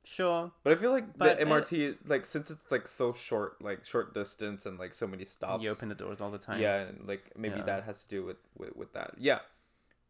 [0.03, 3.61] Sure, But I feel like But, the uh, MRT, like since it's like so short,
[3.61, 5.61] like short distance and like so many stops.
[5.61, 6.61] you open the doors all the time.
[6.61, 7.63] Yeah, and like maybe Yeah.
[7.65, 9.15] that has to do with, with with that.
[9.17, 9.39] Yeah.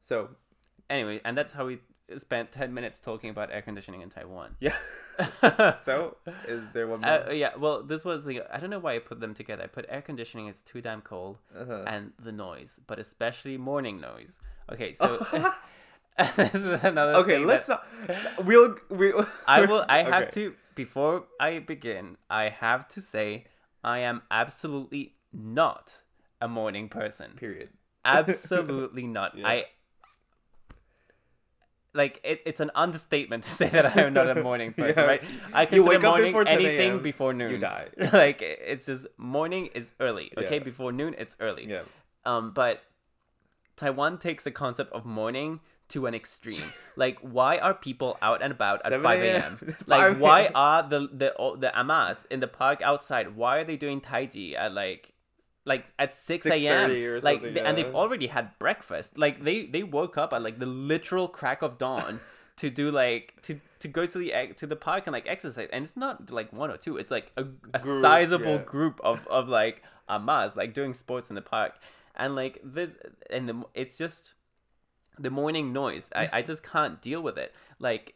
[0.02, 0.30] So
[0.88, 1.80] Anyway, and that's how we
[2.16, 4.56] spent ten minutes talking about air conditioning in Taiwan.
[4.60, 4.76] yeah.
[5.42, 6.18] uh, so
[6.48, 7.32] is there one more?
[7.34, 8.42] yeah, well, this was the.
[8.54, 9.64] I don't know why I put them together.
[9.64, 11.84] I put air conditioning is too damn cold Uh-huh.
[11.88, 14.40] and the noise, but especially morning noise.
[14.72, 15.26] Okay, so
[16.36, 17.14] this is another.
[17.16, 18.46] Okay, let's that- not.
[18.46, 19.14] We'll we.
[19.48, 19.86] I will.
[19.90, 22.18] I have to before I begin.
[22.30, 23.46] I have to say
[23.84, 26.02] I am absolutely not
[26.42, 27.32] a morning person.
[27.36, 27.70] Period.
[28.06, 29.38] Absolutely not.
[29.38, 29.48] Yeah.
[29.48, 29.66] I
[32.02, 35.10] like it, it's an understatement to say that I am not a morning person, Yeah.
[35.10, 35.24] right?
[35.54, 37.52] I consider morning before 10 anything before noon.
[37.52, 37.88] you die.
[38.14, 40.32] like it's just morning is early.
[40.38, 40.64] Okay, Yeah.
[40.72, 41.66] before noon it's early.
[41.68, 41.84] Yeah.
[42.26, 42.84] Um, but
[43.76, 46.74] Taiwan takes the concept of morning to an extreme.
[46.98, 49.58] like, why are people out and about at five a.m.
[49.62, 49.76] a.m.?
[49.76, 51.30] 5 Like, why are the the
[51.60, 53.36] the amas in the park outside?
[53.36, 55.14] Why are they doing taiji at like?
[55.68, 57.20] Like at six a.m.
[57.22, 57.72] like th- and yeah.
[57.72, 59.18] they've already had breakfast.
[59.18, 62.20] Like they they woke up at like the literal crack of dawn
[62.58, 65.68] to do like to to go to the to the park and like exercise.
[65.74, 66.98] And it's not like one or two.
[66.98, 68.64] It's like a, a Group, sizable yeah.
[68.64, 71.74] group of of like amas like doing sports in the park.
[72.16, 72.96] And like this
[73.30, 74.36] and the it's just
[75.20, 76.10] the morning noise.
[76.16, 77.54] I, I just can't deal with it.
[77.80, 78.16] Like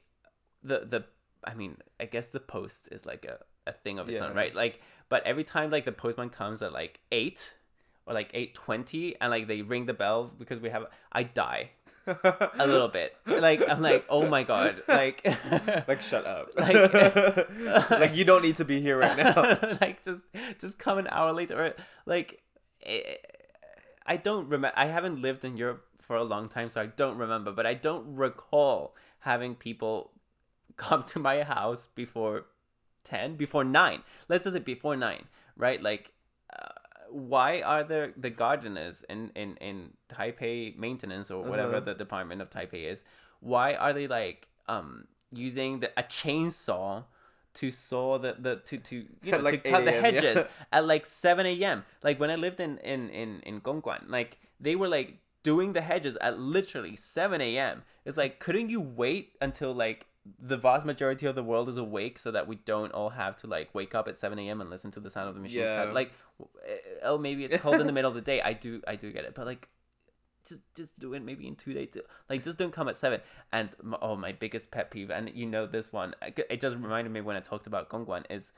[0.63, 1.05] the the
[1.43, 4.53] I mean, I guess the post is like a, a thing of its own, right?
[4.55, 4.81] Like
[5.11, 7.53] but every time like the postman comes at like eight
[8.05, 11.71] or like eight twenty and like they ring the bell because we have I die
[12.07, 13.15] a little bit.
[13.27, 14.81] Like I'm like, oh my god.
[14.87, 15.17] Like
[15.87, 16.49] like shut up.
[16.57, 19.59] Like- like you don't need to be here right now.
[19.81, 20.23] like just
[20.63, 21.73] just come an hour later or
[22.05, 22.41] like
[22.83, 23.15] eh,
[24.07, 27.17] i don't remember i haven't lived in europe for a long time so i don't
[27.17, 30.11] remember but i don't recall having people
[30.75, 32.45] come to my house before
[33.03, 35.25] 10 before 9 let's just say before 9
[35.57, 36.11] right like
[36.57, 36.67] uh,
[37.09, 41.85] why are there the gardeners in in in taipei maintenance or whatever Uh-huh.
[41.85, 43.03] the department of taipei is
[43.39, 47.03] why are they like um using the a chainsaw
[47.53, 50.11] to saw the, the to to you know like, to cut the 8 a.m., yeah.
[50.11, 51.83] hedges at like 7 a.m.
[52.01, 55.81] Like when I lived in in in in Gongguan, like they were like doing the
[55.81, 57.83] hedges at literally 7 a.m.
[58.05, 60.05] It's like couldn't you wait until like
[60.39, 63.47] the vast majority of the world is awake so that we don't all have to
[63.47, 64.61] like wake up at 7 a.m.
[64.61, 65.85] and listen to the sound of the machines Yeah.
[65.91, 66.11] Like
[67.03, 68.39] oh maybe it's cold in the middle of the day.
[68.41, 69.33] I do I do get it.
[69.35, 69.69] But like
[70.47, 71.95] just just do it maybe in two days
[72.27, 73.21] like just don't come at seven
[73.53, 77.13] and m- oh my biggest pet peeve and you know this one it just reminded
[77.13, 78.51] me when i talked about gongguan is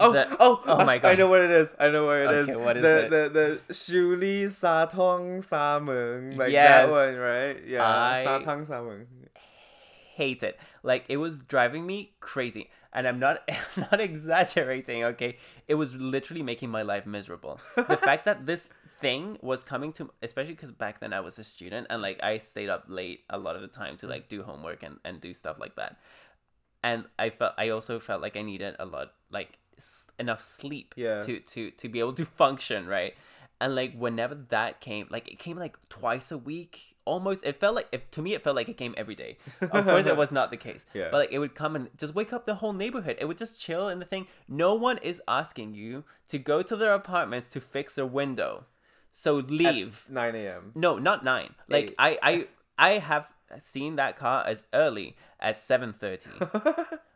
[0.00, 1.12] Oh, the- oh, oh my god!
[1.12, 1.72] I know what it is.
[1.78, 2.48] I know what it is.
[2.48, 3.10] Okay, what is the, it?
[3.10, 6.36] The the Shu Li Sa Tong Sa Meng.
[6.38, 6.86] Like Yes.
[6.88, 7.62] that one, right?
[7.66, 7.86] Yeah.
[7.86, 9.06] I- Sa Tong Sa Meng.
[10.14, 10.58] Hate it.
[10.82, 12.70] Like it was driving me crazy.
[12.92, 13.42] And i'm not
[13.76, 15.36] I'm not exaggerating okay?
[15.66, 17.60] It was literally making my life miserable.
[17.76, 18.68] The fact that this
[19.00, 22.38] thing was coming to especially because back then i was a student and like i
[22.38, 25.32] stayed up late a lot of the time to like do homework and, and do
[25.34, 25.96] stuff like that.
[26.84, 30.94] And i felt i also felt like i needed a lot like s- enough sleep
[30.96, 31.22] Yeah.
[31.22, 33.14] to to to be able to function right?
[33.60, 37.74] And like whenever that came like it came like twice a week almost it felt
[37.74, 40.30] like if to me it felt like it came every day of course it was
[40.30, 41.08] not the case Yeah.
[41.10, 43.60] but like it would come and just wake up the whole neighborhood it would just
[43.60, 47.60] chill in the thing no one is asking you to go to their apartments to
[47.60, 48.64] fix their window
[49.10, 50.72] so leave 9 a.m.
[50.74, 51.54] no, not nine.
[51.68, 51.94] Like Eight.
[51.98, 52.46] I, I,
[52.78, 56.30] I have seen that car as early as seven thirty.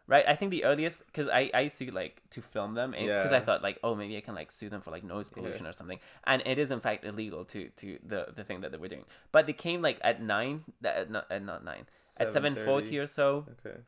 [0.07, 0.25] right?
[0.27, 3.41] I think the earliest because I, I used to like to film them because I
[3.41, 5.99] thought like oh maybe I can like sue them for like noise pollution or something,
[6.25, 9.05] and it is in fact illegal to to the the thing that they were doing.
[9.33, 11.87] But they came like at nine, that not at not nine,
[12.19, 13.79] at seven forty or so, Okay.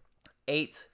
[0.47, 0.87] eight.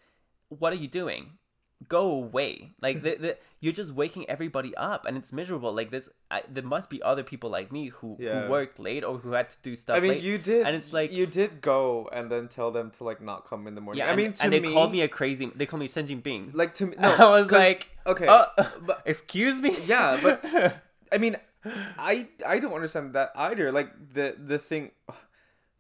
[0.49, 1.39] What are you doing?
[1.89, 2.73] Go away!
[2.81, 5.73] Like the, the you're just waking everybody up, and it's miserable.
[5.73, 8.45] Like this, I, there must be other people like me who Yeah.
[8.45, 9.97] who worked late or who had to do stuff.
[9.97, 10.23] I mean, late.
[10.23, 13.47] you did, and it's like you did go and then tell them to like not
[13.47, 13.99] come in the morning.
[14.01, 14.07] yeah.
[14.07, 15.51] I and, mean, to and they me, called me a crazy.
[15.55, 16.51] They called me Shen Jinping.
[16.55, 16.97] like to me.
[17.01, 18.47] No, I was like, okay, "Oh,
[18.87, 19.77] but excuse me.
[19.87, 20.81] Yeah, but-
[21.13, 23.73] I mean, I I don't understand that either.
[23.73, 24.91] Like the the thing,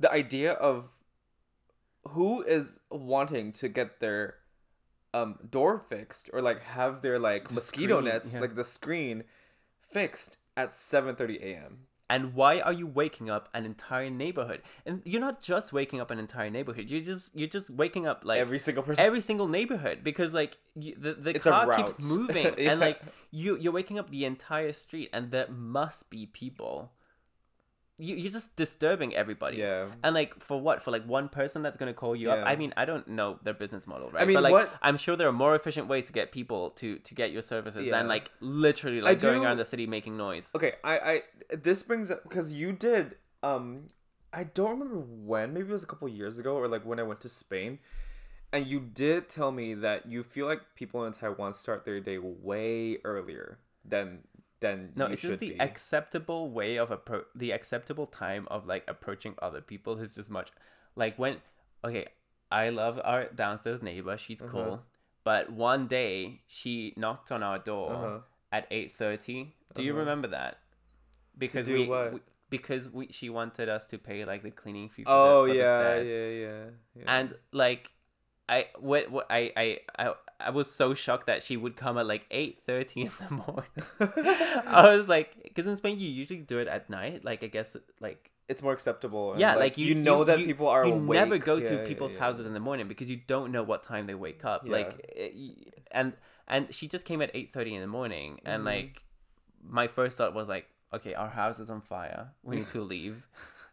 [0.01, 0.91] the idea of
[2.09, 4.37] who is wanting to get their
[5.15, 8.41] um door fixed or like have their like The mosquito screen, nets yeah.
[8.41, 9.25] like the screen
[9.91, 11.87] fixed at seven thirty a.m.
[12.11, 14.61] And why are you waking up an entire neighborhood?
[14.85, 16.91] And you're not just waking up an entire neighborhood.
[16.91, 19.03] You're just you're just waking up like Every single person.
[19.03, 22.73] every single neighborhood because like you, the the It's car keeps moving Yeah.
[22.73, 23.01] and like
[23.31, 26.93] you you're waking up the entire street and there must be people.
[27.97, 29.59] You you're just disturbing everybody.
[29.59, 29.87] yeah.
[30.03, 30.83] And like for what?
[30.83, 32.39] For like one person that's gonna call you up?
[32.39, 32.45] Yeah.
[32.45, 34.23] I mean, I don't know their business model, right?
[34.23, 36.71] I mean, but like what- I'm sure there are more efficient ways to get people
[36.71, 37.93] to to get your services Yeah.
[37.99, 40.51] than like literally like going do- around the city making noise.
[40.57, 41.23] Okay, I I
[41.55, 43.87] this brings up because you did um
[44.33, 47.05] I don't remember when maybe it was a couple years ago or like when I
[47.05, 47.79] went to Spain,
[48.53, 52.19] and you did tell me that you feel like people in Taiwan start their day
[52.19, 54.25] way earlier than
[54.65, 55.61] then No, it's should just the be.
[55.61, 60.51] acceptable way of appro- the acceptable time of like approaching other people is just much
[60.97, 61.37] like when
[61.85, 62.07] okay,
[62.51, 64.51] I love our downstairs neighbor, she's Uh-huh.
[64.51, 64.83] cool.
[65.25, 68.19] But one day she knocked on our door Uh-huh.
[68.53, 69.53] at 8:30.
[69.75, 70.01] Do you Uh-huh.
[70.01, 70.59] remember that?
[71.37, 75.11] Because we, we because we she wanted us to pay like the cleaning fee for,
[75.11, 77.03] oh the, for yeah, yeah, yeah, yeah.
[77.07, 77.91] And like
[78.49, 82.07] I what, what I, I I I was so shocked that she would come at
[82.07, 83.71] like 8:30 in the morning.
[84.67, 87.25] I was like because in Spain you usually do it at night.
[87.25, 89.37] Like I guess like it's more acceptable.
[89.39, 91.19] yeah, like, you, know you- that you- people are You awake.
[91.19, 92.21] never go Yeah, to yeah, people's yeah.
[92.21, 94.65] houses in the morning because you don't know what time they wake up.
[94.67, 96.13] Like, it, and
[96.47, 98.67] and she just came at eight thirty in the morning, and Mhm.
[98.67, 99.03] like,
[99.67, 102.33] my first thought was like, okay, our house is on fire.
[102.43, 103.27] We need to leave.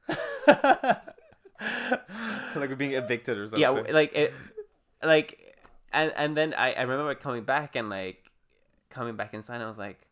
[2.55, 3.59] like we're being evicted or something.
[3.61, 4.33] yeah, like it,
[5.03, 5.50] like,
[5.93, 8.31] and and then I I remember coming back and like,
[8.89, 10.07] coming back inside, and I was like,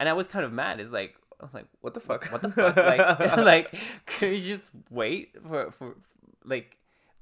[0.00, 0.80] and I was kind of mad.
[0.80, 1.14] It's like.
[1.40, 2.24] I was like, what the fuck?
[2.26, 2.76] what the fuck?
[2.76, 3.74] Like, like,
[4.06, 5.96] can you just wait for, for,
[6.44, 6.76] like,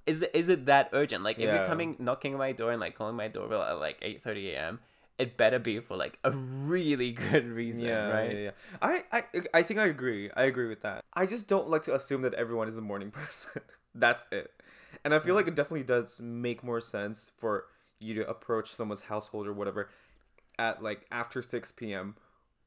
[0.05, 1.25] is it, is it that urgent?
[1.25, 1.55] Like, if Yeah.
[1.55, 4.51] you're coming, knocking on my door and like calling my doorbell at like eight thirty
[4.51, 4.81] a.m.,
[5.17, 8.37] it better be for like a really good reason, yeah, right?
[8.37, 8.51] yeah, yeah.
[8.83, 9.23] I, I,
[9.55, 10.31] I think I agree.
[10.37, 11.03] I agree with that.
[11.15, 13.63] I just don't like to assume that everyone is a morning person.
[13.95, 14.53] That's it.
[15.05, 17.67] And I feel like it definitely does make more sense for
[17.99, 19.89] you to approach someone's household or whatever
[20.59, 22.17] at like after 6 p.m.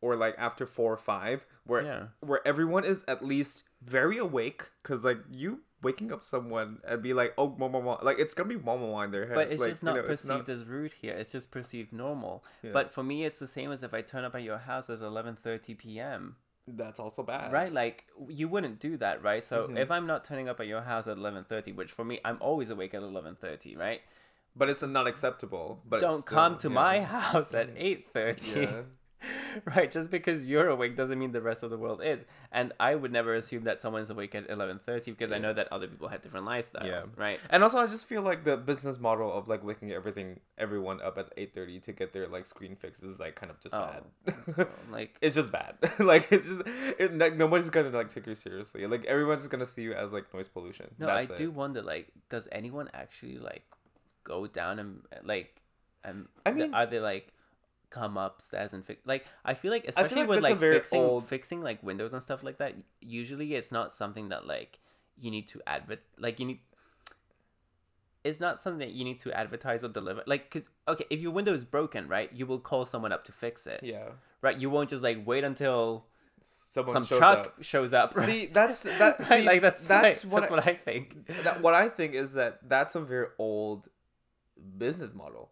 [0.02, 2.04] or like after 4 or 5 where Yeah.
[2.22, 7.14] where everyone is at least very awake cuz like you waking up someone and be
[7.14, 9.60] like oh mama mama like it's going to be mama in their head But it's
[9.62, 11.14] like, just you not know, it's perceived as rude here.
[11.14, 12.44] It's just perceived normal.
[12.64, 12.72] Yeah.
[12.72, 15.02] But for me, it's the same as if I turn up at your house at
[15.02, 16.38] eleven thirty p.m.
[16.68, 17.52] that's also bad.
[17.52, 17.72] Right?
[17.74, 19.44] Like you wouldn't do that, right?
[19.44, 19.78] So Mhm.
[19.78, 22.38] if I'm not turning up at your house at eleven thirty, which for me, I'm
[22.40, 24.02] always awake at eleven thirty, right?
[24.56, 25.82] But it's not acceptable.
[25.86, 26.74] But don't still- come to yeah.
[26.74, 27.82] my house at Mhm.
[28.14, 28.82] 8.30 Yeah.
[29.76, 32.94] right just because you're awake doesn't mean the rest of the world is and i
[32.96, 36.22] would never assume that someone's awake at 11.30 because i know that other people have
[36.22, 37.04] different lifestyles Yeah.
[37.18, 41.02] right And also, I just feel like the business model of like waking everything, everyone
[41.02, 43.74] up at eight thirty to get their like screen fixes is like kind of just
[43.76, 43.90] Oh.
[44.26, 44.68] bad.
[44.92, 45.76] like it's just bad.
[46.00, 46.62] like it's just
[47.00, 48.86] it, like nobody's gonna like take you seriously.
[48.88, 50.88] Like everyone's gonna see you as like noise pollution.
[51.00, 51.38] no That's i it.
[51.38, 53.64] do wonder like does anyone actually like
[54.24, 55.62] go down and like
[56.04, 57.33] and I th- mean- are they like
[57.98, 61.02] come upstairs and fix like i feel like feel especially like with like very fixing
[61.02, 64.80] old- fixing like windows and stuff like that usually it's not something that like
[65.24, 66.60] you need to advert like you need
[68.24, 71.32] it's not something that you need to advertise or deliver like because okay if your
[71.32, 74.10] window is broken right you will call someone up to fix it Yeah.
[74.42, 76.06] right you won't just like wait until
[76.46, 77.64] Someone some shows truck up.
[77.64, 78.26] shows up right?
[78.26, 79.26] See, that's that.
[79.30, 80.32] See, like that's that's right.
[80.34, 83.28] what that's I- what i think that, what I think is that that's a very
[83.38, 83.88] old
[84.78, 85.52] business model.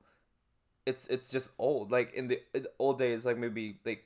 [0.85, 1.91] It's it's just old.
[1.91, 2.41] Like in the,
[2.79, 4.05] old days, like maybe like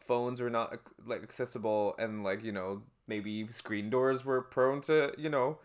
[0.00, 5.12] phones were not like accessible, and like you know maybe screen doors were prone to
[5.18, 5.58] you know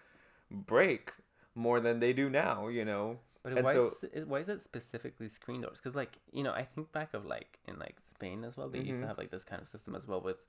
[0.51, 1.11] break
[1.55, 2.67] more than they do now.
[2.67, 3.19] You know.
[3.43, 5.79] But And why, so- is, it- why is it specifically screen doors?
[5.79, 8.67] Because like you know, I think back of like in like Spain as well.
[8.69, 9.09] They used to Mhm.
[9.09, 10.43] have like this kind of system as well with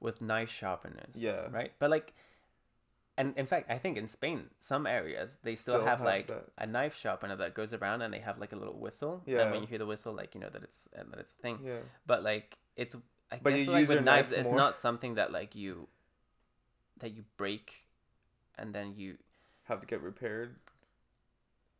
[0.00, 1.16] with knife sharpeners.
[1.16, 1.48] Yeah.
[1.50, 1.72] Right.
[1.78, 2.12] But like,
[3.18, 6.26] and in fact, I think in Spain, some areas they still, Still have, have like
[6.26, 6.44] that.
[6.58, 9.22] a knife sharpener that goes around and they have like a little whistle.
[9.26, 9.40] Yeah.
[9.42, 11.42] And when you hear the whistle, like you know that it's uh, that it's a
[11.42, 11.58] thing.
[11.64, 11.78] Yeah.
[12.06, 12.94] But like it's
[13.32, 15.88] I But guess you like use with knives, knife it's not something that like you
[16.98, 17.86] that you break
[18.58, 19.16] and then you
[19.64, 20.56] Have to get repaired.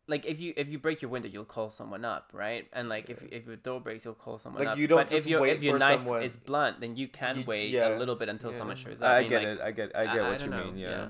[0.09, 2.67] like if you if you break your window, you'll call someone up, right?
[2.73, 4.79] And like if if your door breaks, you'll call someone Like, up.
[4.79, 7.45] you don't but if your if your knife someone- is blunt, then you can You-
[7.45, 8.59] wait yeah, a little bit until Yeah.
[8.59, 9.11] someone shows up.
[9.11, 9.61] I, mean, get like, it.
[9.61, 9.97] I get.
[9.97, 10.79] I get I- I what you know, mean.
[10.79, 11.09] Yeah.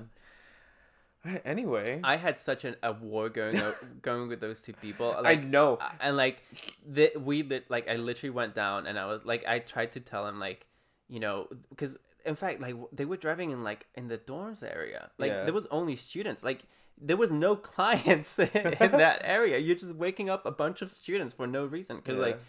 [1.25, 1.39] Yeah.
[1.45, 1.99] Anyway.
[2.03, 5.13] I had such an, a war going o- going with those two people.
[5.15, 5.75] I Like, know.
[5.77, 6.43] uh, and like
[6.85, 9.99] the we lit like I literally went down and I was like I tried to
[9.99, 10.65] tell him like
[11.09, 15.09] you know because in fact like they were driving in like in the dorms area
[15.17, 15.43] like Yeah.
[15.45, 16.63] there was only students like
[16.99, 18.49] there was no clients in
[18.91, 22.39] that area you're just waking up a bunch of students for no reason because like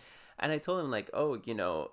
[0.41, 1.93] and I told him like oh you know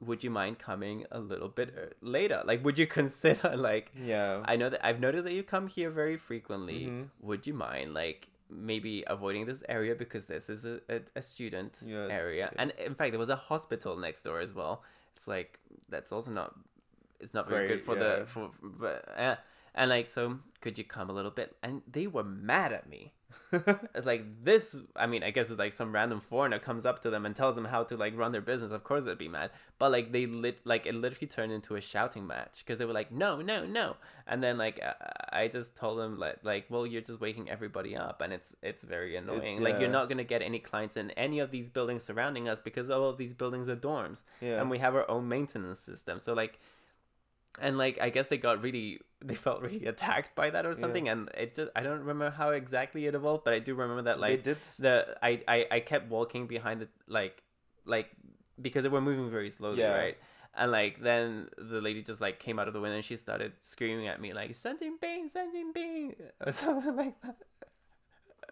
[0.00, 4.42] would you mind coming a little bit later like would you consider like Yeah.
[4.44, 6.86] I know that I've noticed that you come here very frequently.
[6.86, 7.08] Mhm.
[7.20, 11.82] Would you mind like maybe avoiding this area because this is a, a, a student
[11.86, 12.50] Yeah, area?
[12.52, 12.60] yeah.
[12.62, 14.82] And in fact, there was a hospital next door as well.
[15.14, 16.54] It's like that's also not
[17.20, 18.16] it's not very Great, good for yeah.
[18.20, 19.36] the for, for but, uh,
[19.74, 21.56] And like, so could you come a little bit?
[21.62, 23.12] And they were mad at me.
[23.94, 24.76] it's like this.
[24.96, 27.54] I mean, I guess it's like some random foreigner comes up to them and tells
[27.54, 28.72] them how to like run their business.
[28.72, 29.50] Of course, they'd be mad.
[29.78, 32.92] But like they lit, like it literally turned into a shouting match because they were
[32.92, 33.96] like, no, no, no.
[34.26, 34.92] And then like uh,
[35.30, 38.84] I just told them like, like, well, you're just waking everybody up, and it's it's
[38.84, 39.56] very annoying.
[39.56, 42.60] It's, like you're not gonna get any clients in any of these buildings surrounding us
[42.60, 44.60] because all of these buildings are dorms, yeah.
[44.60, 46.18] and we have our own maintenance system.
[46.18, 46.60] So like
[47.60, 51.06] and like I guess they got really they felt really attacked by that or something
[51.06, 51.12] yeah.
[51.12, 54.20] and it just I don't remember how exactly it evolved but I do remember that
[54.20, 54.62] like they did...
[54.78, 57.42] the I, I I kept walking behind the like
[57.84, 58.10] like
[58.60, 59.94] because they were moving very slowly yeah.
[59.94, 60.18] right
[60.56, 63.52] and like then the lady just like came out of the window and she started
[63.60, 66.14] screaming at me like sending Bing sending Bing
[66.46, 67.36] or something like that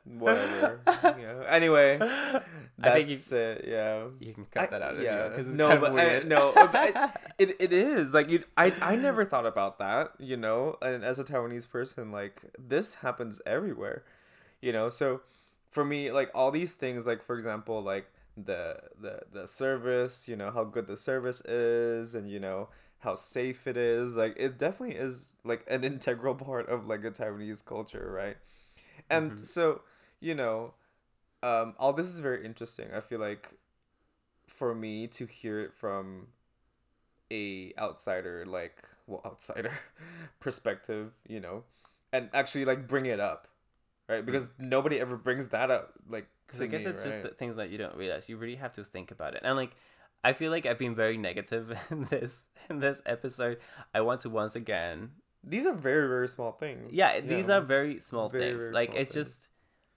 [0.04, 0.80] whatever.
[0.86, 1.44] yeah.
[1.48, 2.44] Anyway, that's
[2.82, 3.64] I think you, it.
[3.68, 5.00] Yeah, you can cut I, that out.
[5.00, 8.44] Yeah, because no, but I, no, but it, it is like you.
[8.56, 10.12] I I never thought about that.
[10.18, 14.04] You know, and as a Taiwanese person, like this happens everywhere.
[14.60, 15.22] You know, so
[15.70, 20.28] for me, like all these things, like for example, like the the the service.
[20.28, 22.68] You know how good the service is, and you know
[23.00, 24.16] how safe it is.
[24.16, 28.36] Like it definitely is like an integral part of like a Taiwanese culture, right?
[29.10, 29.42] And mm-hmm.
[29.42, 29.82] so
[30.22, 30.72] you know,
[31.42, 32.88] um, all this is very interesting.
[32.96, 33.58] I feel like
[34.46, 36.28] for me to hear it from
[37.30, 39.72] a outsider, like well, outsider
[40.40, 41.64] perspective, you know,
[42.12, 43.48] and actually like bring it up,
[44.08, 44.24] right?
[44.24, 44.60] Because mm.
[44.60, 46.26] nobody ever brings that up, like.
[46.46, 47.10] Because I guess me, it's right?
[47.10, 48.28] just the things that you don't realize.
[48.28, 49.72] You really have to think about it, and like.
[50.24, 53.58] I feel like I've been very negative in this in this episode.
[53.92, 55.10] I want to once again.
[55.42, 56.92] These are very very small things.
[56.92, 57.58] Yeah, these know?
[57.58, 58.62] are very small very, things.
[58.62, 59.26] Very like small it's things.
[59.26, 59.48] just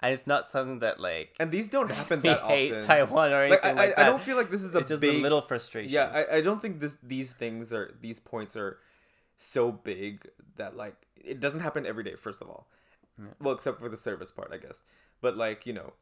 [0.05, 2.83] and it's not something that like and these don't happen that hate often.
[2.83, 4.89] Taiwan or anything like, I, like I, I, don't feel like this is the it's
[4.89, 5.91] just big, little frustration.
[5.91, 8.77] Yeah, I, I don't think this these things are these points are
[9.35, 12.13] so big that like it doesn't happen every day.
[12.15, 12.67] First of all,
[13.17, 13.29] yeah.
[13.41, 14.83] well, except for the service part, I guess.
[15.21, 15.93] But like you know,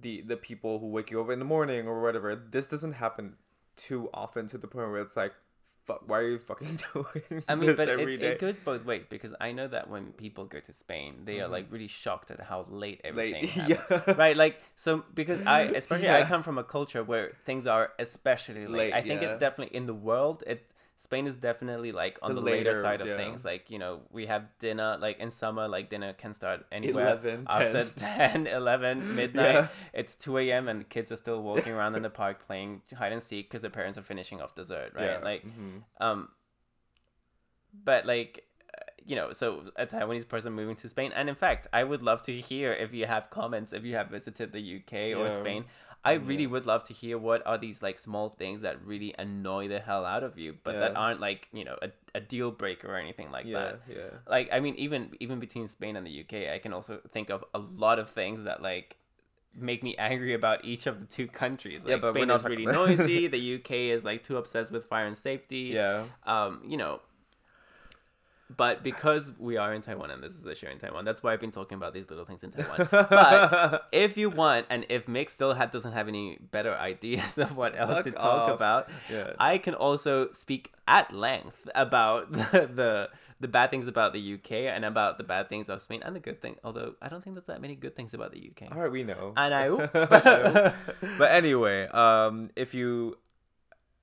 [0.00, 3.34] the the people who wake you up in the morning or whatever, this doesn't happen
[3.76, 5.34] too often to the point where it's like
[5.84, 9.34] fuck, why are you fucking doing I mean, but it, it, goes both ways because
[9.40, 11.44] I know that when people go to Spain, they mm-hmm.
[11.44, 11.74] are like mm-hmm.
[11.74, 13.56] really shocked at how late everything late.
[13.90, 14.14] yeah.
[14.14, 14.36] right?
[14.36, 16.18] Like so because I especially yeah.
[16.18, 18.78] I come from a culture where things are especially late.
[18.78, 19.32] late I think yeah.
[19.32, 20.64] it definitely in the world it
[21.04, 23.18] Spain is definitely like on the, the later, later side of yeah.
[23.18, 23.44] things.
[23.44, 27.46] Like, you know, we have dinner, like in summer, like dinner can start anywhere 11,
[27.50, 29.54] after 10, 11, midnight.
[29.54, 29.68] Yeah.
[29.92, 30.66] It's 2 a.m.
[30.66, 33.60] and the kids are still walking around in the park playing hide and seek because
[33.60, 35.04] their parents are finishing off dessert, right?
[35.04, 35.18] Yeah.
[35.18, 35.78] Like, mm-hmm.
[36.00, 36.30] um,
[37.84, 38.46] but like,
[39.06, 41.12] you know, so a Taiwanese person moving to Spain.
[41.14, 44.08] And in fact, I would love to hear if you have comments, if you have
[44.08, 45.64] visited the UK or Spain.
[46.06, 49.68] I really would love to hear what are these like small things that really annoy
[49.68, 50.80] the hell out of you, but yeah.
[50.80, 53.80] that aren't like you know a, a deal breaker or anything like yeah, that.
[53.88, 54.10] Yeah.
[54.28, 57.42] Like I mean, even even between Spain and the UK, I can also think of
[57.54, 58.98] a lot of things that like
[59.56, 61.84] make me angry about each of the two countries.
[61.84, 63.26] Like yeah, but Spain is really noisy.
[63.28, 65.72] the UK is like too obsessed with fire and safety.
[65.72, 66.04] Yeah.
[66.26, 67.00] Um, you know,
[68.54, 71.32] but because we are in Taiwan and this is a show in Taiwan, that's why
[71.32, 72.88] I've been talking about these little things in Taiwan.
[72.90, 77.56] but if you want, and if Mick still ha- doesn't have any better ideas of
[77.56, 78.50] what else Fuck to talk off.
[78.50, 79.32] about, yeah.
[79.38, 84.52] I can also speak at length about the, the the bad things about the UK
[84.52, 86.56] and about the bad things of Spain and the good thing.
[86.64, 88.74] Although I don't think there's that many good things about the UK.
[88.74, 89.32] All right, we know.
[89.36, 90.72] And I
[91.18, 93.18] but anyway, um, if you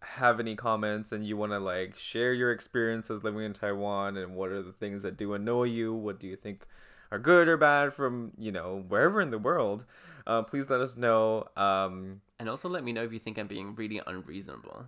[0.01, 4.35] have any comments and you want to like share your experiences living in Taiwan and
[4.35, 6.65] what are the things that do annoy you, what do you think
[7.11, 9.85] are good or bad from you know wherever in the world,
[10.25, 11.47] uh, please let us know.
[11.55, 14.85] Um, and also let me know if you think I'm being really unreasonable.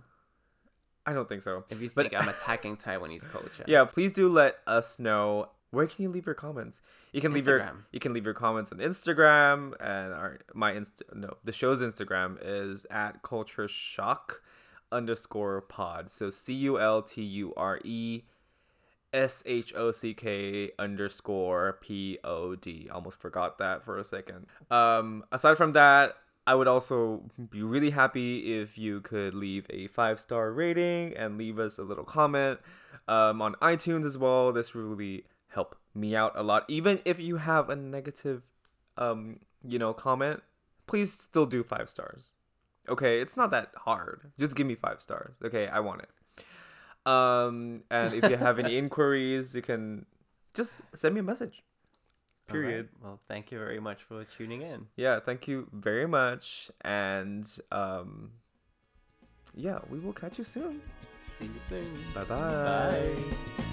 [1.06, 1.64] I don't think so.
[1.68, 5.50] If you think but, I'm attacking Taiwanese culture, yeah, please do let us know.
[5.70, 6.80] Where can you leave your comments?
[7.12, 7.34] You can Instagram.
[7.34, 11.52] leave your you can leave your comments on Instagram and our my inst no the
[11.52, 14.40] show's Instagram is at Culture Shock
[14.94, 16.08] underscore pod.
[16.08, 18.22] So C U L T U R E
[19.12, 22.88] S H O C K underscore P O D.
[22.90, 24.46] Almost forgot that for a second.
[24.70, 26.16] Um, aside from that,
[26.46, 31.38] I would also be really happy if you could leave a five star rating and
[31.38, 32.60] leave us a little comment
[33.08, 34.52] um, on iTunes as well.
[34.52, 36.64] This really help me out a lot.
[36.68, 38.42] Even if you have a negative,
[38.98, 40.42] um, you know, comment,
[40.86, 42.32] please still do five stars.
[42.88, 44.32] Okay, it's not that hard.
[44.38, 45.36] Just give me five stars.
[45.44, 46.10] Okay, I want it.
[47.06, 50.06] Um, and if you have any inquiries, you can
[50.54, 51.62] just send me a message.
[52.46, 52.88] Period.
[52.92, 53.04] Right.
[53.04, 54.86] Well, thank you very much for tuning in.
[54.96, 56.70] Yeah, thank you very much.
[56.82, 58.32] And um,
[59.54, 60.82] yeah, we will catch you soon.
[61.36, 61.98] See you soon.
[62.14, 62.34] Bye-bye.
[62.36, 63.64] Bye.